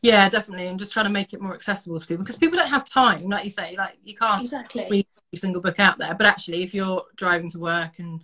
Yeah 0.02 0.30
definitely 0.30 0.68
and 0.68 0.80
just 0.80 0.94
trying 0.94 1.08
to 1.08 1.12
make 1.12 1.34
it 1.34 1.42
more 1.42 1.56
accessible 1.56 2.00
to 2.00 2.08
people 2.08 2.24
because 2.24 2.38
people 2.38 2.58
don't 2.58 2.70
have 2.70 2.86
time 2.86 3.28
like 3.28 3.44
you 3.44 3.50
say 3.50 3.76
like 3.76 3.98
you 4.04 4.16
can't 4.16 4.42
exactly. 4.42 4.88
read 4.90 5.08
every 5.18 5.38
single 5.38 5.62
book 5.62 5.80
out 5.80 5.98
there 5.98 6.14
but 6.14 6.28
actually 6.28 6.64
if 6.64 6.74
you're 6.74 7.04
driving 7.16 7.50
to 7.50 7.60
work 7.60 8.00
and 8.00 8.22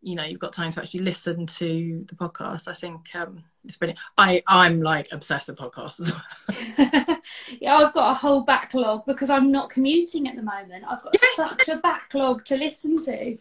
you 0.00 0.16
know 0.16 0.24
you've 0.24 0.40
got 0.40 0.52
time 0.54 0.70
to 0.72 0.80
actually 0.80 1.00
listen 1.00 1.46
to 1.46 2.04
the 2.08 2.16
podcast 2.16 2.66
i 2.66 2.72
think 2.72 3.14
um 3.14 3.44
it's 3.64 3.76
brilliant. 3.76 4.00
I 4.16 4.42
i'm 4.48 4.80
like 4.80 5.08
obsessed 5.12 5.48
with 5.48 5.58
podcasts 5.58 6.00
as 6.00 6.14
well. 6.14 7.16
Yeah 7.60 7.76
i've 7.76 7.94
got 7.94 8.10
a 8.10 8.14
whole 8.14 8.40
backlog 8.40 9.04
because 9.06 9.28
i'm 9.28 9.52
not 9.52 9.70
commuting 9.70 10.28
at 10.28 10.34
the 10.34 10.42
moment. 10.42 10.84
I've 10.88 11.02
got 11.02 11.14
such 11.34 11.68
a 11.68 11.76
backlog 11.76 12.44
to 12.46 12.56
listen 12.56 12.96
to 13.04 13.38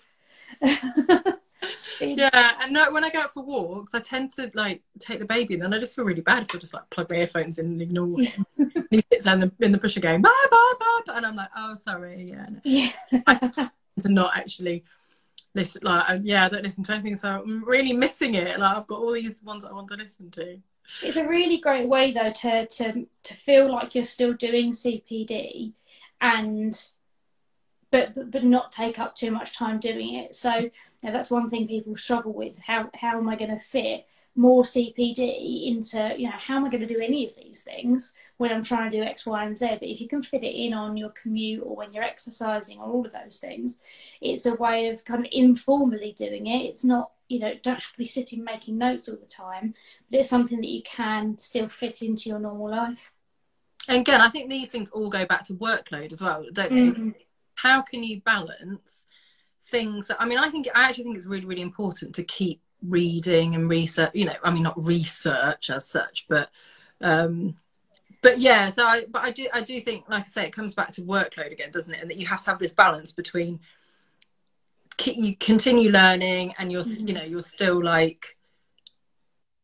yeah, 2.01 2.53
and 2.62 2.74
no, 2.74 2.91
when 2.91 3.03
I 3.03 3.09
go 3.09 3.21
out 3.21 3.33
for 3.33 3.43
walks, 3.43 3.93
I 3.93 4.00
tend 4.00 4.31
to 4.33 4.51
like 4.53 4.81
take 5.00 5.19
the 5.19 5.25
baby, 5.25 5.55
and 5.55 5.63
then 5.63 5.74
I 5.74 5.79
just 5.79 5.95
feel 5.95 6.05
really 6.05 6.21
bad 6.21 6.43
if 6.43 6.55
I 6.55 6.57
just 6.59 6.74
like 6.74 6.89
plug 6.89 7.09
my 7.09 7.17
earphones 7.17 7.59
in 7.59 7.65
and 7.65 7.81
ignore 7.81 8.19
him. 8.21 8.45
he 8.89 9.03
sits 9.12 9.25
down 9.25 9.51
in 9.59 9.71
the 9.71 9.77
pusher 9.77 10.00
going 10.00 10.21
bye 10.21 10.45
bye 10.51 10.74
bye, 10.79 11.13
and 11.15 11.25
I'm 11.25 11.36
like, 11.36 11.50
oh 11.55 11.75
sorry, 11.75 12.31
yeah, 12.31 12.47
no. 12.50 12.59
yeah, 12.63 13.69
to 14.00 14.09
not 14.09 14.38
actually 14.38 14.83
listen. 15.53 15.81
Like, 15.83 16.21
yeah, 16.24 16.45
I 16.45 16.50
don't 16.50 16.63
listen 16.63 16.83
to 16.86 16.93
anything, 16.93 17.15
so 17.15 17.29
I'm 17.29 17.63
really 17.63 17.93
missing 17.93 18.36
it. 18.36 18.59
Like, 18.59 18.77
I've 18.77 18.88
got 18.88 19.00
all 19.00 19.13
these 19.13 19.43
ones 19.43 19.65
I 19.65 19.74
want 19.74 19.89
to 19.89 19.95
listen 19.95 20.31
to. 20.31 20.59
It's 21.03 21.17
a 21.17 21.27
really 21.27 21.57
great 21.57 21.88
way 21.88 22.12
though 22.12 22.31
to 22.31 22.65
to 22.65 23.07
to 23.24 23.33
feel 23.33 23.71
like 23.71 23.93
you're 23.93 24.05
still 24.05 24.33
doing 24.33 24.71
CPD, 24.71 25.74
and 26.21 26.79
but, 27.97 28.13
but 28.13 28.31
but 28.31 28.43
not 28.43 28.71
take 28.71 28.99
up 28.99 29.15
too 29.15 29.31
much 29.31 29.57
time 29.57 29.79
doing 29.79 30.13
it. 30.15 30.35
So 30.35 30.69
now, 31.03 31.11
that's 31.11 31.31
one 31.31 31.49
thing 31.49 31.67
people 31.67 31.95
struggle 31.95 32.33
with. 32.33 32.59
How 32.59 32.89
how 32.95 33.17
am 33.17 33.29
I 33.29 33.35
going 33.35 33.51
to 33.51 33.59
fit 33.59 34.05
more 34.35 34.63
CPD 34.63 35.67
into 35.67 36.13
you 36.17 36.25
know 36.25 36.35
how 36.37 36.57
am 36.57 36.65
I 36.65 36.69
going 36.69 36.85
to 36.87 36.93
do 36.93 36.99
any 36.99 37.25
of 37.25 37.35
these 37.35 37.63
things 37.63 38.13
when 38.37 38.51
I'm 38.51 38.63
trying 38.63 38.91
to 38.91 38.97
do 38.97 39.03
X, 39.03 39.25
Y, 39.25 39.43
and 39.43 39.57
Z? 39.57 39.77
But 39.79 39.89
if 39.89 39.99
you 39.99 40.07
can 40.07 40.21
fit 40.21 40.43
it 40.43 40.55
in 40.55 40.73
on 40.73 40.97
your 40.97 41.09
commute 41.09 41.63
or 41.63 41.75
when 41.75 41.93
you're 41.93 42.03
exercising 42.03 42.79
or 42.79 42.85
all 42.85 43.05
of 43.05 43.13
those 43.13 43.37
things, 43.37 43.79
it's 44.21 44.45
a 44.45 44.55
way 44.55 44.89
of 44.89 45.03
kind 45.05 45.25
of 45.25 45.31
informally 45.31 46.13
doing 46.17 46.47
it. 46.47 46.65
It's 46.65 46.83
not 46.83 47.11
you 47.27 47.39
know 47.39 47.53
don't 47.61 47.79
have 47.79 47.91
to 47.91 47.97
be 47.97 48.05
sitting 48.05 48.43
making 48.43 48.77
notes 48.77 49.09
all 49.09 49.17
the 49.17 49.25
time, 49.25 49.73
but 50.09 50.19
it's 50.19 50.29
something 50.29 50.61
that 50.61 50.69
you 50.69 50.83
can 50.83 51.37
still 51.37 51.69
fit 51.69 52.01
into 52.01 52.29
your 52.29 52.39
normal 52.39 52.69
life. 52.69 53.11
And 53.89 54.01
again, 54.01 54.19
I 54.19 54.27
think 54.27 54.49
these 54.49 54.69
things 54.69 54.89
all 54.89 55.09
go 55.09 55.25
back 55.25 55.45
to 55.45 55.53
workload 55.53 56.11
as 56.11 56.21
well, 56.21 56.45
don't 56.51 56.73
they? 56.73 56.79
Mm-hmm. 56.79 57.09
How 57.57 57.81
can 57.81 58.03
you 58.03 58.21
balance 58.21 59.05
things 59.63 60.07
that, 60.07 60.21
I 60.21 60.25
mean, 60.25 60.37
I 60.37 60.49
think, 60.49 60.67
I 60.73 60.87
actually 60.87 61.05
think 61.05 61.17
it's 61.17 61.25
really, 61.25 61.45
really 61.45 61.61
important 61.61 62.15
to 62.15 62.23
keep 62.23 62.61
reading 62.81 63.55
and 63.55 63.69
research, 63.69 64.11
you 64.13 64.25
know, 64.25 64.35
I 64.43 64.51
mean, 64.51 64.63
not 64.63 64.81
research 64.81 65.69
as 65.69 65.87
such, 65.87 66.27
but, 66.29 66.49
um, 67.01 67.57
but 68.21 68.39
yeah, 68.39 68.69
so 68.69 68.85
I, 68.85 69.05
but 69.09 69.23
I 69.23 69.31
do, 69.31 69.47
I 69.53 69.61
do 69.61 69.79
think, 69.79 70.05
like 70.07 70.23
I 70.23 70.27
say, 70.27 70.45
it 70.45 70.53
comes 70.53 70.75
back 70.75 70.91
to 70.93 71.01
workload 71.01 71.51
again, 71.51 71.71
doesn't 71.71 71.93
it? 71.93 72.01
And 72.01 72.09
that 72.09 72.17
you 72.17 72.27
have 72.27 72.41
to 72.41 72.49
have 72.51 72.59
this 72.59 72.73
balance 72.73 73.11
between 73.11 73.59
you 75.05 75.35
continue 75.35 75.91
learning 75.91 76.53
and 76.57 76.71
you're, 76.71 76.83
mm-hmm. 76.83 77.07
you 77.07 77.13
know, 77.13 77.23
you're 77.23 77.41
still 77.41 77.83
like 77.83 78.37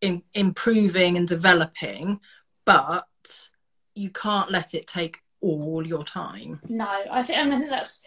in, 0.02 0.22
improving 0.34 1.18
and 1.18 1.28
developing, 1.28 2.20
but 2.66 3.08
you 3.96 4.10
can't 4.10 4.52
let 4.52 4.74
it 4.74 4.88
take 4.88 5.23
all 5.44 5.86
your 5.86 6.04
time. 6.04 6.62
No, 6.70 6.88
I 7.12 7.22
think, 7.22 7.38
and 7.38 7.54
I 7.54 7.60
think 7.60 7.70
that's 7.70 8.02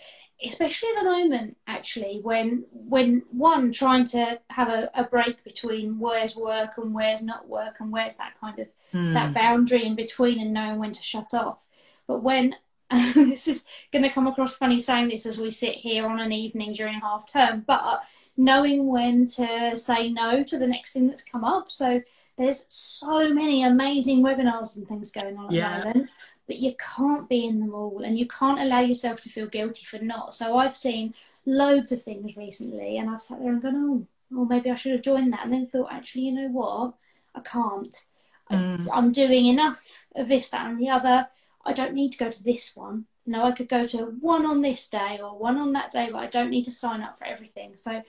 especially 0.44 0.90
at 0.90 1.02
the 1.02 1.10
moment 1.10 1.56
actually 1.66 2.20
when 2.22 2.64
when 2.70 3.22
one 3.30 3.72
trying 3.72 4.04
to 4.04 4.38
have 4.50 4.68
a, 4.68 4.90
a 4.94 5.04
break 5.04 5.42
between 5.44 5.98
where's 5.98 6.36
work 6.36 6.72
and 6.76 6.94
where's 6.94 7.22
not 7.22 7.48
work 7.48 7.76
and 7.80 7.90
where's 7.90 8.16
that 8.16 8.34
kind 8.38 8.58
of 8.58 8.68
mm. 8.92 9.14
that 9.14 9.32
boundary 9.32 9.84
in 9.84 9.94
between 9.94 10.38
and 10.38 10.52
knowing 10.52 10.78
when 10.78 10.92
to 10.92 11.02
shut 11.02 11.32
off 11.32 11.66
but 12.06 12.22
when 12.22 12.54
this 13.14 13.48
is 13.48 13.64
going 13.92 14.02
to 14.02 14.10
come 14.10 14.26
across 14.26 14.56
funny 14.56 14.78
saying 14.78 15.08
this 15.08 15.26
as 15.26 15.38
we 15.38 15.50
sit 15.50 15.74
here 15.74 16.06
on 16.06 16.20
an 16.20 16.32
evening 16.32 16.72
during 16.74 17.00
half 17.00 17.30
term 17.32 17.64
but 17.66 18.02
knowing 18.36 18.86
when 18.86 19.26
to 19.26 19.74
say 19.74 20.10
no 20.10 20.44
to 20.44 20.58
the 20.58 20.66
next 20.66 20.92
thing 20.92 21.08
that's 21.08 21.24
come 21.24 21.44
up 21.44 21.70
so 21.70 22.02
there's 22.36 22.66
so 22.68 23.32
many 23.32 23.64
amazing 23.64 24.22
webinars 24.22 24.76
and 24.76 24.86
things 24.86 25.10
going 25.10 25.38
on 25.38 25.46
at 25.46 25.52
yeah. 25.52 25.78
the 25.78 25.84
moment 25.86 26.10
but 26.46 26.58
you 26.58 26.74
can't 26.78 27.28
be 27.28 27.44
in 27.44 27.60
them 27.60 27.74
all 27.74 28.02
and 28.04 28.18
you 28.18 28.26
can't 28.26 28.60
allow 28.60 28.80
yourself 28.80 29.20
to 29.20 29.28
feel 29.28 29.46
guilty 29.46 29.84
for 29.84 29.98
not. 29.98 30.34
So 30.34 30.56
I've 30.56 30.76
seen 30.76 31.14
loads 31.44 31.92
of 31.92 32.02
things 32.02 32.36
recently 32.36 32.98
and 32.98 33.10
I've 33.10 33.22
sat 33.22 33.40
there 33.40 33.50
and 33.50 33.62
gone, 33.62 33.76
oh, 33.76 34.06
well, 34.30 34.46
maybe 34.46 34.70
I 34.70 34.74
should 34.74 34.92
have 34.92 35.02
joined 35.02 35.32
that. 35.32 35.44
And 35.44 35.52
then 35.52 35.66
thought, 35.66 35.92
actually, 35.92 36.22
you 36.22 36.32
know 36.32 36.48
what? 36.48 36.94
I 37.34 37.40
can't. 37.40 38.04
Mm. 38.50 38.88
I, 38.92 38.98
am 38.98 39.12
doing 39.12 39.46
enough 39.46 40.06
of 40.14 40.28
this, 40.28 40.50
that, 40.50 40.66
and 40.66 40.78
the 40.78 40.88
other. 40.88 41.28
I 41.64 41.72
don't 41.72 41.94
need 41.94 42.12
to 42.12 42.18
go 42.18 42.30
to 42.30 42.42
this 42.42 42.76
one. 42.76 43.06
You 43.24 43.32
know, 43.32 43.42
I 43.42 43.52
could 43.52 43.68
go 43.68 43.84
to 43.84 44.04
one 44.20 44.46
on 44.46 44.62
this 44.62 44.88
day 44.88 45.18
or 45.20 45.36
one 45.36 45.58
on 45.58 45.72
that 45.72 45.90
day, 45.90 46.08
but 46.12 46.18
I 46.18 46.26
don't 46.26 46.50
need 46.50 46.64
to 46.64 46.72
sign 46.72 47.00
up 47.00 47.18
for 47.18 47.24
everything. 47.24 47.72
So 47.76 48.02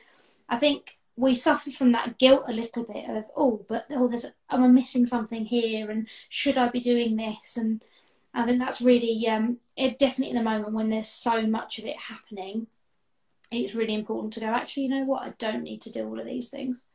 I 0.48 0.58
think 0.58 0.98
we 1.16 1.34
suffer 1.34 1.72
from 1.72 1.92
that 1.94 2.20
guilt 2.20 2.44
a 2.48 2.54
little 2.54 2.84
bit 2.84 3.10
of, 3.10 3.26
oh, 3.36 3.66
but 3.68 3.88
oh, 3.90 4.08
there's, 4.08 4.28
am 4.52 4.64
I 4.64 4.68
missing 4.68 5.08
something 5.08 5.46
here? 5.46 5.90
And 5.90 6.08
should 6.30 6.58
I 6.58 6.70
be 6.70 6.80
doing 6.80 7.16
this? 7.16 7.58
And 7.58 7.82
I 8.38 8.46
think 8.46 8.60
that's 8.60 8.82
really 8.82 9.28
um, 9.28 9.58
it 9.76 9.98
definitely 9.98 10.30
in 10.30 10.44
the 10.44 10.50
moment 10.50 10.74
when 10.74 10.90
there's 10.90 11.08
so 11.08 11.46
much 11.48 11.80
of 11.80 11.86
it 11.86 11.98
happening, 11.98 12.68
it's 13.52 13.74
really 13.74 13.96
important 13.96 14.34
to 14.34 14.40
go. 14.40 14.48
Actually, 14.48 14.84
you 14.84 14.90
know 14.90 15.06
what? 15.06 15.24
I 15.24 15.34
don't 15.38 15.64
need 15.64 15.82
to 15.82 15.92
do 15.92 16.08
all 16.08 16.20
of 16.20 16.26
these 16.26 16.50
things. 16.50 16.88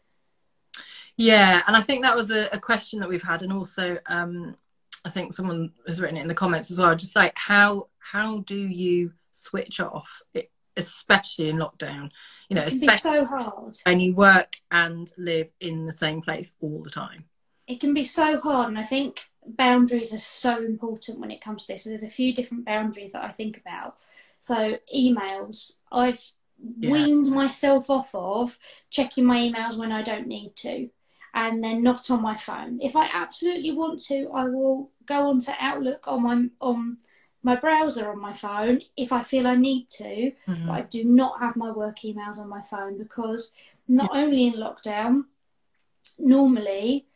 Yeah, 1.16 1.62
and 1.66 1.76
I 1.76 1.80
think 1.80 2.02
that 2.02 2.16
was 2.16 2.30
a, 2.30 2.48
a 2.52 2.60
question 2.60 3.00
that 3.00 3.08
we've 3.08 3.22
had, 3.22 3.42
and 3.42 3.52
also 3.52 3.98
um, 4.06 4.56
I 5.04 5.10
think 5.10 5.32
someone 5.32 5.72
has 5.86 6.00
written 6.00 6.16
it 6.16 6.22
in 6.22 6.28
the 6.28 6.34
comments 6.34 6.70
as 6.70 6.78
well. 6.78 6.94
Just 6.94 7.16
like 7.16 7.36
how 7.36 7.88
how 7.98 8.38
do 8.40 8.56
you 8.56 9.12
switch 9.32 9.80
off, 9.80 10.22
it, 10.34 10.50
especially 10.76 11.48
in 11.48 11.56
lockdown? 11.56 12.10
You 12.48 12.56
know, 12.56 12.62
it 12.62 12.70
can 12.70 12.80
be 12.80 12.88
so 12.88 13.24
hard. 13.24 13.78
And 13.84 14.00
you 14.00 14.14
work 14.14 14.56
and 14.70 15.10
live 15.18 15.48
in 15.60 15.86
the 15.86 15.92
same 15.92 16.22
place 16.22 16.54
all 16.60 16.82
the 16.82 16.90
time. 16.90 17.24
It 17.66 17.80
can 17.80 17.94
be 17.94 18.04
so 18.04 18.40
hard, 18.40 18.68
and 18.68 18.78
I 18.78 18.84
think 18.84 19.22
boundaries 19.46 20.12
are 20.14 20.18
so 20.18 20.62
important 20.62 21.18
when 21.18 21.30
it 21.30 21.40
comes 21.40 21.64
to 21.64 21.72
this. 21.72 21.84
There's 21.84 22.02
a 22.02 22.08
few 22.08 22.32
different 22.34 22.64
boundaries 22.64 23.12
that 23.12 23.24
I 23.24 23.30
think 23.30 23.56
about. 23.56 23.96
So 24.38 24.78
emails, 24.94 25.74
I've 25.90 26.22
yeah. 26.78 26.90
weaned 26.90 27.30
myself 27.30 27.90
off 27.90 28.14
of 28.14 28.58
checking 28.90 29.24
my 29.24 29.38
emails 29.38 29.76
when 29.76 29.92
I 29.92 30.02
don't 30.02 30.26
need 30.26 30.56
to, 30.56 30.88
and 31.34 31.62
then 31.62 31.82
not 31.82 32.10
on 32.10 32.22
my 32.22 32.36
phone. 32.36 32.80
If 32.80 32.96
I 32.96 33.08
absolutely 33.12 33.72
want 33.72 34.00
to, 34.04 34.30
I 34.34 34.48
will 34.48 34.90
go 35.06 35.28
onto 35.28 35.52
Outlook 35.58 36.06
on 36.06 36.22
my 36.22 36.48
on 36.60 36.98
my 37.44 37.56
browser 37.56 38.08
on 38.08 38.20
my 38.20 38.32
phone 38.32 38.80
if 38.96 39.12
I 39.12 39.24
feel 39.24 39.46
I 39.46 39.56
need 39.56 39.88
to. 39.90 40.32
Mm-hmm. 40.48 40.66
But 40.66 40.72
I 40.72 40.80
do 40.82 41.04
not 41.04 41.40
have 41.40 41.56
my 41.56 41.70
work 41.70 42.00
emails 42.00 42.38
on 42.38 42.48
my 42.48 42.62
phone 42.62 42.98
because 42.98 43.52
not 43.88 44.10
yeah. 44.14 44.20
only 44.22 44.46
in 44.46 44.54
lockdown, 44.54 45.24
normally 46.18 47.06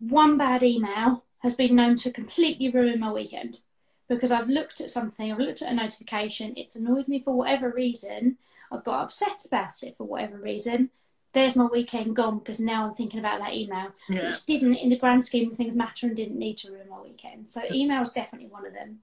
one 0.00 0.36
bad 0.36 0.62
email 0.64 1.24
has 1.42 1.54
been 1.54 1.74
known 1.74 1.96
to 1.96 2.10
completely 2.10 2.70
ruin 2.70 3.00
my 3.00 3.12
weekend 3.12 3.60
because 4.08 4.30
I've 4.30 4.48
looked 4.48 4.80
at 4.80 4.90
something, 4.90 5.30
I've 5.32 5.38
looked 5.38 5.62
at 5.62 5.72
a 5.72 5.74
notification, 5.74 6.52
it's 6.56 6.76
annoyed 6.76 7.08
me 7.08 7.20
for 7.20 7.34
whatever 7.34 7.70
reason, 7.70 8.36
I've 8.70 8.84
got 8.84 9.02
upset 9.02 9.44
about 9.46 9.82
it 9.82 9.96
for 9.96 10.04
whatever 10.04 10.36
reason. 10.36 10.90
There's 11.34 11.56
my 11.56 11.64
weekend 11.66 12.14
gone 12.14 12.38
because 12.40 12.60
now 12.60 12.86
I'm 12.86 12.94
thinking 12.94 13.18
about 13.20 13.40
that 13.40 13.54
email, 13.54 13.92
Yeah. 14.08 14.28
which 14.28 14.44
didn't, 14.44 14.74
in 14.76 14.90
the 14.90 14.98
grand 14.98 15.24
scheme 15.24 15.50
of 15.50 15.56
things, 15.56 15.74
matter 15.74 16.06
and 16.06 16.14
didn't 16.16 16.38
need 16.38 16.58
to 16.58 16.70
ruin 16.70 16.90
my 16.90 17.00
weekend. 17.00 17.48
So 17.48 17.62
email 17.70 18.02
is 18.02 18.10
definitely 18.10 18.48
one 18.48 18.66
of 18.66 18.74
them. 18.74 18.98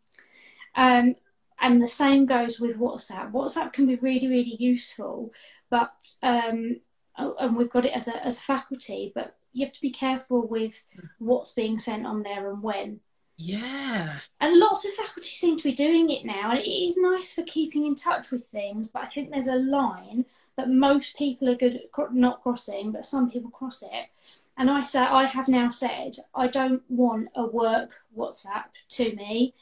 Um, 0.76 1.16
and 1.60 1.82
the 1.82 1.88
same 1.88 2.26
goes 2.26 2.60
with 2.60 2.78
WhatsApp. 2.78 3.32
WhatsApp 3.32 3.74
can 3.74 3.88
be 3.88 3.96
really, 3.96 4.28
really 4.28 4.56
useful, 4.60 5.34
but 5.70 6.14
um, 6.22 6.82
oh, 7.18 7.36
and 7.40 7.58
we've 7.58 7.70
got 7.70 7.86
it 7.86 7.94
as 7.94 8.08
a 8.08 8.24
as 8.26 8.38
a 8.38 8.42
faculty, 8.42 9.12
but 9.14 9.36
you 9.54 9.66
have 9.66 9.74
to 9.74 9.82
be 9.82 9.92
careful 9.92 10.48
with 10.48 10.82
what's 11.18 11.52
being 11.52 11.80
sent 11.80 12.06
on 12.06 12.24
there 12.24 12.50
and 12.50 12.62
when. 12.62 13.00
Yeah. 13.38 14.18
And 14.42 14.60
lots 14.60 14.86
of 14.86 14.94
faculty 14.94 15.30
seem 15.30 15.58
to 15.58 15.64
be 15.64 15.72
doing 15.72 16.10
it 16.10 16.26
now, 16.26 16.52
and 16.52 16.60
it 16.60 16.70
is 16.70 16.98
nice 16.98 17.34
for 17.34 17.44
keeping 17.44 17.86
in 17.86 17.96
touch 17.96 18.32
with 18.32 18.46
things. 18.48 18.90
But 18.90 19.04
I 19.04 19.06
think 19.08 19.32
there's 19.32 19.48
a 19.48 19.56
line 19.56 20.26
that 20.58 20.70
most 20.70 21.18
people 21.18 21.50
are 21.50 21.56
good 21.56 21.76
at 21.76 21.92
cro- 21.92 22.10
not 22.12 22.44
crossing, 22.44 22.92
but 22.92 23.06
some 23.06 23.32
people 23.32 23.50
cross 23.50 23.82
it. 23.82 24.10
And 24.58 24.70
I 24.70 24.84
say 24.84 25.00
I 25.00 25.24
have 25.24 25.48
now 25.48 25.70
said 25.70 26.18
I 26.36 26.48
don't 26.48 26.84
want 26.90 27.30
a 27.34 27.46
work 27.46 27.92
WhatsApp 28.16 28.66
to 28.90 29.16
me 29.16 29.54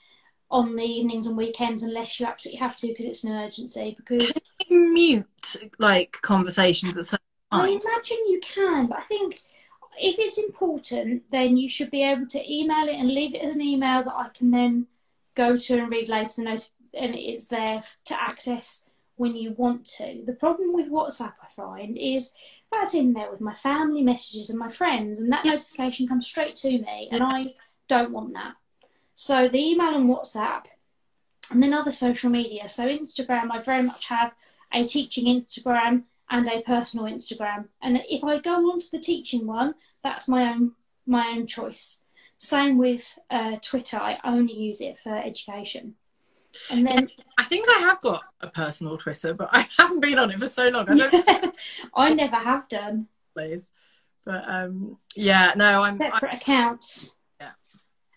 on 0.49 0.75
the 0.75 0.83
evenings 0.83 1.27
and 1.27 1.37
weekends 1.37 1.83
unless 1.83 2.19
you 2.19 2.25
absolutely 2.25 2.59
have 2.59 2.77
to 2.77 2.87
because 2.87 3.05
it's 3.05 3.23
an 3.23 3.31
emergency. 3.31 3.95
Because 3.95 4.33
Mute 4.71 5.55
like 5.77 6.17
conversations 6.23 6.97
at 6.97 7.05
some 7.05 7.19
I 7.51 7.67
imagine 7.67 8.17
you 8.27 8.41
can, 8.41 8.87
but 8.87 8.97
I 8.97 9.01
think 9.01 9.39
if 9.99 10.17
it's 10.19 10.37
important, 10.37 11.23
then 11.31 11.57
you 11.57 11.69
should 11.69 11.91
be 11.91 12.03
able 12.03 12.27
to 12.27 12.53
email 12.53 12.87
it 12.87 12.95
and 12.95 13.09
leave 13.09 13.35
it 13.35 13.41
as 13.41 13.55
an 13.55 13.61
email 13.61 14.03
that 14.03 14.15
I 14.15 14.29
can 14.29 14.51
then 14.51 14.87
go 15.35 15.57
to 15.57 15.77
and 15.77 15.91
read 15.91 16.09
later. 16.09 16.33
The 16.37 16.43
note 16.43 16.69
and 16.93 17.15
it's 17.15 17.47
there 17.47 17.83
to 18.05 18.21
access 18.21 18.83
when 19.15 19.35
you 19.35 19.51
want 19.51 19.85
to. 19.85 20.23
The 20.25 20.33
problem 20.33 20.73
with 20.73 20.89
WhatsApp, 20.89 21.33
I 21.43 21.47
find, 21.47 21.97
is 21.97 22.33
that's 22.71 22.93
in 22.93 23.13
there 23.13 23.31
with 23.31 23.41
my 23.41 23.53
family 23.53 24.03
messages 24.03 24.49
and 24.49 24.59
my 24.59 24.69
friends, 24.69 25.19
and 25.19 25.31
that 25.31 25.45
notification 25.45 26.07
comes 26.07 26.27
straight 26.27 26.55
to 26.55 26.69
me, 26.69 27.09
and 27.11 27.23
I 27.23 27.55
don't 27.87 28.11
want 28.11 28.33
that. 28.33 28.53
So 29.15 29.47
the 29.47 29.59
email 29.59 29.95
and 29.95 30.09
WhatsApp, 30.09 30.65
and 31.49 31.63
then 31.63 31.73
other 31.73 31.91
social 31.91 32.29
media. 32.29 32.67
So 32.67 32.87
Instagram, 32.87 33.51
I 33.51 33.61
very 33.61 33.83
much 33.83 34.07
have 34.07 34.33
a 34.71 34.83
teaching 34.83 35.25
Instagram 35.25 36.03
and 36.29 36.47
a 36.47 36.61
personal 36.61 37.05
Instagram. 37.05 37.67
And 37.81 38.01
if 38.09 38.23
I 38.23 38.39
go 38.39 38.55
onto 38.71 38.87
the 38.91 38.99
teaching 38.99 39.47
one, 39.47 39.75
that's 40.03 40.27
my 40.27 40.51
own 40.51 40.73
my 41.05 41.27
own 41.29 41.47
choice. 41.47 41.99
Same 42.37 42.77
with 42.77 43.17
uh, 43.31 43.57
Twitter. 43.61 43.97
I 43.97 44.19
only 44.23 44.53
use 44.53 44.81
it 44.81 44.99
for 44.99 45.15
education. 45.17 45.95
And 46.71 46.85
then 46.87 47.09
I 47.37 47.43
think 47.43 47.67
I 47.69 47.79
have 47.81 48.01
got 48.01 48.23
a 48.41 48.49
personal 48.49 48.97
Twitter, 48.97 49.33
but 49.33 49.49
I 49.51 49.67
haven't 49.77 50.01
been 50.01 50.19
on 50.19 50.31
it 50.31 50.39
for 50.39 50.49
so 50.49 50.69
long. 50.69 50.89
I 50.89 50.95
don't 50.95 51.55
I 51.95 52.13
never 52.13 52.35
have 52.35 52.67
done 52.69 53.07
please. 53.33 53.71
But 54.25 54.43
um 54.47 54.97
yeah, 55.15 55.53
no, 55.55 55.83
I'm 55.83 55.93
I'm 55.93 55.99
separate 55.99 56.33
accounts. 56.33 57.11
Yeah. 57.39 57.51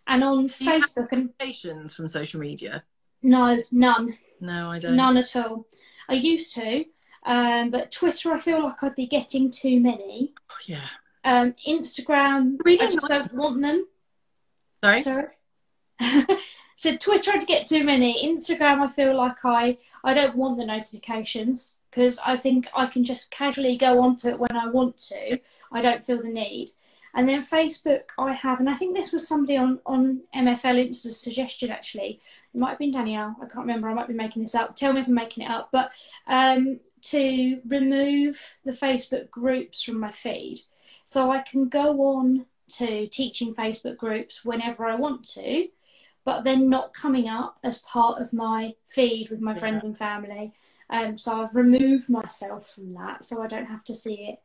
And 0.06 0.24
on 0.24 0.48
you 0.58 0.70
have- 0.70 0.82
Facebook 0.82 1.08
and 1.12 1.22
notifications 1.38 1.94
from 1.94 2.08
social 2.08 2.40
media. 2.40 2.84
no, 3.22 3.62
none. 3.70 4.16
No, 4.40 4.70
I 4.70 4.78
don't. 4.78 4.96
None 4.96 5.18
at 5.18 5.36
all. 5.36 5.66
I 6.08 6.14
used 6.14 6.54
to, 6.54 6.86
um, 7.24 7.70
but 7.70 7.90
Twitter, 7.90 8.32
I 8.32 8.38
feel 8.38 8.62
like 8.62 8.82
I'd 8.82 8.96
be 8.96 9.06
getting 9.06 9.50
too 9.50 9.80
many. 9.80 10.32
Yeah. 10.66 10.86
Um, 11.24 11.54
Instagram, 11.68 12.58
Really 12.64 12.86
I 12.86 12.90
just 12.90 13.08
don't 13.08 13.32
want 13.34 13.60
them. 13.60 13.86
Sorry? 14.82 15.02
Sorry. 15.02 15.26
so 16.74 16.96
Twitter, 16.96 17.32
I'd 17.32 17.46
get 17.46 17.66
too 17.66 17.84
many. 17.84 18.26
Instagram, 18.26 18.80
I 18.80 18.88
feel 18.88 19.14
like 19.14 19.44
I 19.44 19.78
I 20.02 20.14
don't 20.14 20.36
want 20.36 20.56
the 20.56 20.64
notifications 20.64 21.74
because 21.90 22.18
I 22.24 22.36
think 22.36 22.68
I 22.74 22.86
can 22.86 23.04
just 23.04 23.30
casually 23.30 23.76
go 23.76 24.00
onto 24.00 24.28
it 24.28 24.38
when 24.38 24.56
I 24.56 24.68
want 24.68 24.96
to. 25.08 25.38
I 25.72 25.80
don't 25.80 26.04
feel 26.04 26.22
the 26.22 26.28
need. 26.28 26.70
And 27.12 27.28
then 27.28 27.42
Facebook, 27.42 28.02
I 28.18 28.32
have, 28.32 28.60
and 28.60 28.70
I 28.70 28.74
think 28.74 28.96
this 28.96 29.12
was 29.12 29.26
somebody 29.26 29.56
on 29.56 29.80
on 29.84 30.22
MFL 30.34 30.86
Insta's 30.86 31.20
suggestion 31.20 31.70
actually. 31.70 32.20
It 32.54 32.60
might 32.60 32.70
have 32.70 32.78
been 32.78 32.92
Danielle. 32.92 33.36
I 33.38 33.46
can't 33.46 33.66
remember. 33.66 33.88
I 33.88 33.94
might 33.94 34.08
be 34.08 34.14
making 34.14 34.42
this 34.42 34.54
up. 34.54 34.76
Tell 34.76 34.92
me 34.92 35.00
if 35.00 35.08
I'm 35.08 35.14
making 35.14 35.44
it 35.44 35.50
up. 35.50 35.70
But 35.72 35.90
um, 36.28 36.78
to 37.02 37.60
remove 37.66 38.54
the 38.64 38.72
Facebook 38.72 39.30
groups 39.30 39.82
from 39.82 40.00
my 40.00 40.10
feed, 40.10 40.60
so 41.04 41.30
I 41.30 41.40
can 41.40 41.68
go 41.68 42.00
on 42.02 42.46
to 42.74 43.06
teaching 43.08 43.54
Facebook 43.54 43.96
groups 43.96 44.44
whenever 44.44 44.84
I 44.84 44.94
want 44.94 45.24
to, 45.30 45.68
but 46.24 46.44
then 46.44 46.68
not 46.68 46.94
coming 46.94 47.28
up 47.28 47.58
as 47.64 47.80
part 47.82 48.22
of 48.22 48.32
my 48.32 48.74
feed 48.86 49.28
with 49.30 49.40
my 49.40 49.52
Yeah. 49.54 49.58
friends 49.58 49.84
and 49.84 49.98
family. 49.98 50.52
Um, 50.88 51.16
so 51.16 51.42
I've 51.42 51.54
removed 51.54 52.08
myself 52.08 52.68
from 52.68 52.94
that, 52.94 53.24
so 53.24 53.42
I 53.42 53.46
don't 53.46 53.66
have 53.66 53.84
to 53.84 53.94
see 53.94 54.14
it. 54.30 54.38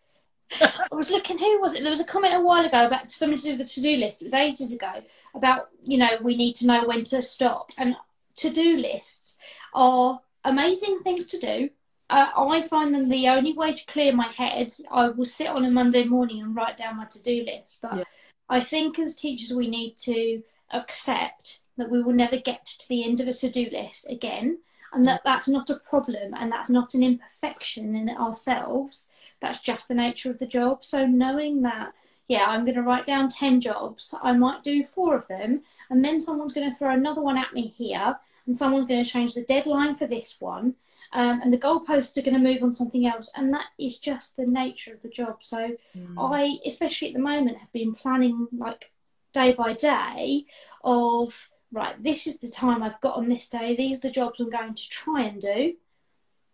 I 0.92 0.96
was 0.96 1.10
looking, 1.10 1.40
who 1.40 1.60
was 1.60 1.74
it? 1.74 1.82
There 1.82 1.90
was 1.90 2.00
a 2.00 2.06
comment 2.06 2.36
a 2.36 2.40
while 2.40 2.64
ago 2.66 2.86
about 2.86 3.10
something 3.10 3.38
to 3.38 3.44
do 3.44 3.50
with 3.52 3.60
the 3.60 3.66
to-do 3.66 3.98
list. 3.98 4.22
It 4.22 4.26
was 4.26 4.34
ages 4.36 4.72
ago 4.72 5.04
about 5.34 5.70
you 5.84 5.98
know 5.98 6.18
we 6.22 6.38
need 6.38 6.54
to 6.56 6.68
know 6.68 6.86
when 6.86 7.04
to 7.06 7.22
stop. 7.22 7.72
And 7.80 7.96
to-do 8.36 8.78
lists 8.78 9.38
are 9.74 10.22
amazing 10.44 11.00
things 11.00 11.26
to 11.28 11.40
do. 11.40 11.70
Uh, 12.10 12.30
I 12.36 12.62
find 12.62 12.94
them 12.94 13.10
the 13.10 13.28
only 13.30 13.54
way 13.54 13.74
to 13.74 13.86
clear 13.88 14.14
my 14.14 14.28
head. 14.28 14.72
I 14.92 15.10
will 15.10 15.26
sit 15.26 15.48
on 15.48 15.66
a 15.66 15.72
Monday 15.72 16.04
morning 16.04 16.42
and 16.42 16.56
write 16.56 16.78
down 16.78 16.98
my 16.98 17.06
to-do 17.06 17.44
list, 17.44 17.80
but 17.82 17.98
Yeah. 17.98 18.04
I 18.48 18.60
think 18.60 19.00
as 19.00 19.16
teachers 19.16 19.56
we 19.56 19.68
need 19.68 19.98
to 20.00 20.44
accept 20.72 21.62
that 21.78 21.90
we 21.90 22.02
will 22.02 22.14
never 22.14 22.38
get 22.38 22.66
to 22.66 22.88
the 22.88 23.04
end 23.04 23.20
of 23.20 23.28
a 23.28 23.34
to-do 23.34 23.70
list 23.72 24.10
again 24.10 24.60
and 24.94 25.06
that 25.06 25.22
that's 25.24 25.48
not 25.48 25.70
a 25.70 25.76
problem 25.76 26.34
and 26.34 26.52
that's 26.52 26.70
not 26.70 26.94
an 26.94 27.04
imperfection 27.04 27.96
in 27.96 28.10
ourselves 28.10 29.12
that's 29.42 29.62
just 29.62 29.88
the 29.88 29.94
nature 29.94 30.32
of 30.32 30.40
the 30.40 30.48
job 30.48 30.84
so 30.84 31.06
knowing 31.06 31.62
that 31.62 31.94
yeah 32.28 32.46
i'm 32.48 32.64
going 32.64 32.76
to 32.76 32.82
write 32.82 33.06
down 33.06 33.28
10 33.28 33.60
jobs 33.60 34.16
i 34.24 34.32
might 34.32 34.64
do 34.64 34.84
four 34.84 35.16
of 35.16 35.28
them 35.28 35.62
and 35.90 36.04
then 36.04 36.20
someone's 36.20 36.54
going 36.54 36.70
to 36.70 36.76
throw 36.76 36.94
another 36.94 37.22
one 37.22 37.38
at 37.38 37.54
me 37.54 37.68
here 37.68 38.18
and 38.48 38.58
someone's 38.58 38.88
going 38.88 39.04
to 39.04 39.10
change 39.10 39.34
the 39.34 39.44
deadline 39.44 39.96
for 39.96 40.08
this 40.08 40.38
one 40.40 40.76
um, 41.16 41.42
and 41.42 41.52
the 41.52 41.58
goalposts 41.58 42.16
are 42.18 42.22
going 42.22 42.36
to 42.36 42.40
move 42.40 42.62
on 42.62 42.72
something 42.72 43.08
else 43.08 43.32
and 43.36 43.52
that 43.54 43.68
is 43.80 43.98
just 43.98 44.36
the 44.38 44.46
nature 44.46 44.94
of 44.94 45.02
the 45.02 45.10
job 45.10 45.38
so 45.42 45.76
Mm. 45.96 46.16
I, 46.18 46.58
especially 46.66 47.10
at 47.10 47.14
the 47.14 47.20
moment, 47.20 47.58
have 47.58 47.72
been 47.72 47.94
planning 47.94 48.48
like 48.52 48.92
day 49.34 49.54
by 49.54 49.74
day 49.74 50.46
of 50.84 51.50
right, 51.72 52.02
this 52.02 52.26
is 52.26 52.40
the 52.40 52.48
time 52.50 52.82
I've 52.82 53.02
got 53.02 53.18
on 53.18 53.28
this 53.28 53.50
day, 53.50 53.76
these 53.76 53.98
are 53.98 54.08
the 54.08 54.12
jobs 54.12 54.40
I'm 54.40 54.50
going 54.50 54.76
to 54.76 54.90
try 54.90 55.24
and 55.24 55.42
do. 55.42 55.76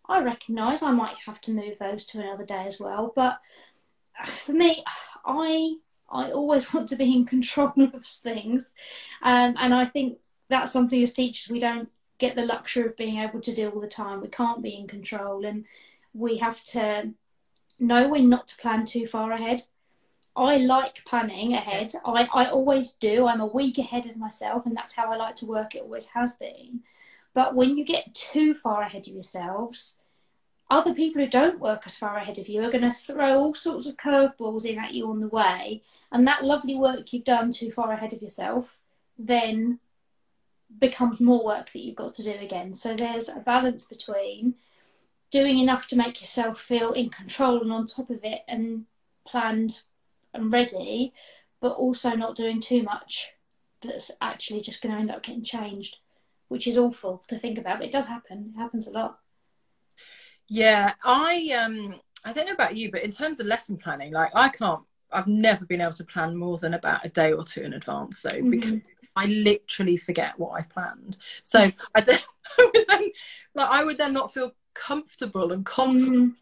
I 0.08 0.22
recognise 0.24 0.82
I 0.82 0.92
might 0.92 1.16
have 1.26 1.40
to 1.42 1.52
move 1.54 1.78
those 1.80 2.06
to 2.08 2.20
another 2.20 2.46
day 2.46 2.64
as 2.66 2.80
well, 2.80 3.14
but 3.16 3.40
for 4.26 4.54
me, 4.54 4.84
I 5.26 5.76
I 6.10 6.32
always 6.32 6.74
want 6.74 6.90
to 6.90 6.96
be 6.96 7.16
in 7.16 7.26
control 7.26 7.74
of 7.78 8.06
things, 8.06 8.74
um, 9.22 9.56
and 9.58 9.74
I 9.74 9.86
think 9.86 10.18
that's 10.50 10.74
something 10.74 11.02
as 11.02 11.14
teachers 11.14 11.50
we 11.50 11.60
don't 11.60 11.90
get 12.22 12.36
the 12.36 12.46
luxury 12.46 12.86
of 12.86 12.96
being 12.96 13.18
able 13.18 13.42
to 13.42 13.54
do 13.54 13.70
all 13.70 13.82
the 13.82 13.88
time. 13.88 14.22
We 14.22 14.30
can't 14.30 14.62
be 14.62 14.76
in 14.76 14.88
control, 14.88 15.46
and 15.46 15.66
we 16.14 16.38
have 16.38 16.64
to 16.76 17.12
know 17.80 18.08
when 18.08 18.30
not 18.30 18.48
to 18.50 18.58
plan 18.58 18.86
too 18.86 19.08
far 19.08 19.32
ahead. 19.34 19.64
I 20.36 20.58
like 20.58 21.04
planning 21.06 21.54
ahead. 21.54 21.92
I, 22.06 22.30
I 22.34 22.46
always 22.46 22.94
do. 22.94 23.28
I'm 23.28 23.42
a 23.42 23.46
week 23.46 23.78
ahead 23.78 24.06
of 24.06 24.16
myself, 24.16 24.66
and 24.66 24.78
that's 24.78 24.96
how 24.96 25.12
I 25.12 25.18
like 25.18 25.36
to 25.38 25.46
work. 25.46 25.76
It 25.76 25.82
always 25.82 26.10
has 26.10 26.38
been. 26.38 26.82
But 27.34 27.56
when 27.56 27.78
you 27.78 27.84
get 27.84 28.16
too 28.16 28.54
far 28.54 28.84
ahead 28.84 29.08
of 29.08 29.14
yourselves, 29.14 29.98
other 30.70 30.94
people 30.94 31.22
who 31.22 31.28
don't 31.28 31.60
work 31.60 31.82
as 31.86 31.98
far 31.98 32.16
ahead 32.16 32.38
of 32.38 32.48
you 32.48 32.64
are 32.64 32.72
going 32.72 32.90
to 32.90 32.94
throw 32.94 33.40
all 33.40 33.54
sorts 33.54 33.86
of 33.88 33.98
curveballs 33.98 34.66
in 34.66 34.80
at 34.80 34.94
you 34.94 35.10
on 35.10 35.20
the 35.20 35.28
way. 35.28 35.82
And 36.12 36.26
that 36.28 36.46
lovely 36.46 36.76
work 36.76 37.12
you've 37.12 37.26
done 37.26 37.52
too 37.52 37.72
far 37.72 37.92
ahead 37.92 38.14
of 38.14 38.22
yourself 38.22 38.78
then 39.28 39.80
becomes 40.80 41.20
more 41.20 41.44
work 41.44 41.72
that 41.72 41.80
you've 41.80 41.96
got 41.96 42.14
to 42.16 42.24
do 42.24 42.32
again. 42.32 42.74
So 42.74 42.96
there's 42.96 43.30
a 43.30 43.40
balance 43.40 43.86
between 43.86 44.56
doing 45.32 45.60
enough 45.60 45.88
to 45.88 45.96
make 45.96 46.20
yourself 46.22 46.60
feel 46.60 46.92
in 46.94 47.10
control 47.10 47.62
and 47.62 47.72
on 47.72 47.86
top 47.86 48.10
of 48.10 48.20
it 48.24 48.42
and 48.48 48.86
planned 49.26 49.84
and 50.34 50.52
ready, 50.52 51.14
but 51.60 51.74
also 51.74 52.12
not 52.12 52.36
doing 52.36 52.60
too 52.60 52.84
much 52.84 53.32
that's 53.82 54.12
actually 54.22 54.62
just 54.62 54.82
going 54.82 54.94
to 54.94 55.00
end 55.00 55.12
up 55.12 55.24
getting 55.24 55.44
changed, 55.44 55.98
which 56.48 56.68
is 56.68 56.78
awful 56.78 57.24
to 57.28 57.38
think 57.38 57.58
about. 57.58 57.80
But 57.80 57.88
it 57.88 57.92
does 57.92 58.08
happen. 58.08 58.54
It 58.56 58.60
happens 58.60 58.88
a 58.88 58.92
lot. 58.92 59.20
Yeah, 60.48 60.94
I 61.04 61.50
um 61.58 61.96
I 62.26 62.34
don't 62.34 62.46
know 62.46 62.54
about 62.54 62.76
you, 62.76 62.92
but 62.92 63.04
in 63.04 63.12
terms 63.12 63.40
of 63.40 63.48
lesson 63.48 63.78
planning, 63.78 64.12
like 64.12 64.32
I 64.36 64.50
can't 64.50 64.82
I've 65.12 65.28
never 65.28 65.66
been 65.66 65.82
able 65.82 65.94
to 65.94 66.04
plan 66.04 66.36
more 66.36 66.58
than 66.58 66.74
about 66.74 67.06
a 67.06 67.10
day 67.10 67.34
or 67.34 67.44
two 67.44 67.62
in 67.62 67.74
advance. 67.74 68.20
So 68.20 68.42
because 68.42 68.80
I 69.16 69.26
literally 69.26 69.98
forget 69.98 70.38
what 70.40 70.52
I've 70.52 70.70
planned. 70.70 71.18
So 71.44 71.72
I, 71.96 72.02
then, 72.02 72.20
I 72.60 72.70
would 72.74 72.86
then 72.88 73.12
like 73.56 73.70
I 73.70 73.84
would 73.84 73.98
then 73.98 74.14
not 74.14 74.34
feel 74.34 74.54
comfortable 74.74 75.52
and 75.52 75.66
confident 75.66 76.34
Mm, 76.34 76.36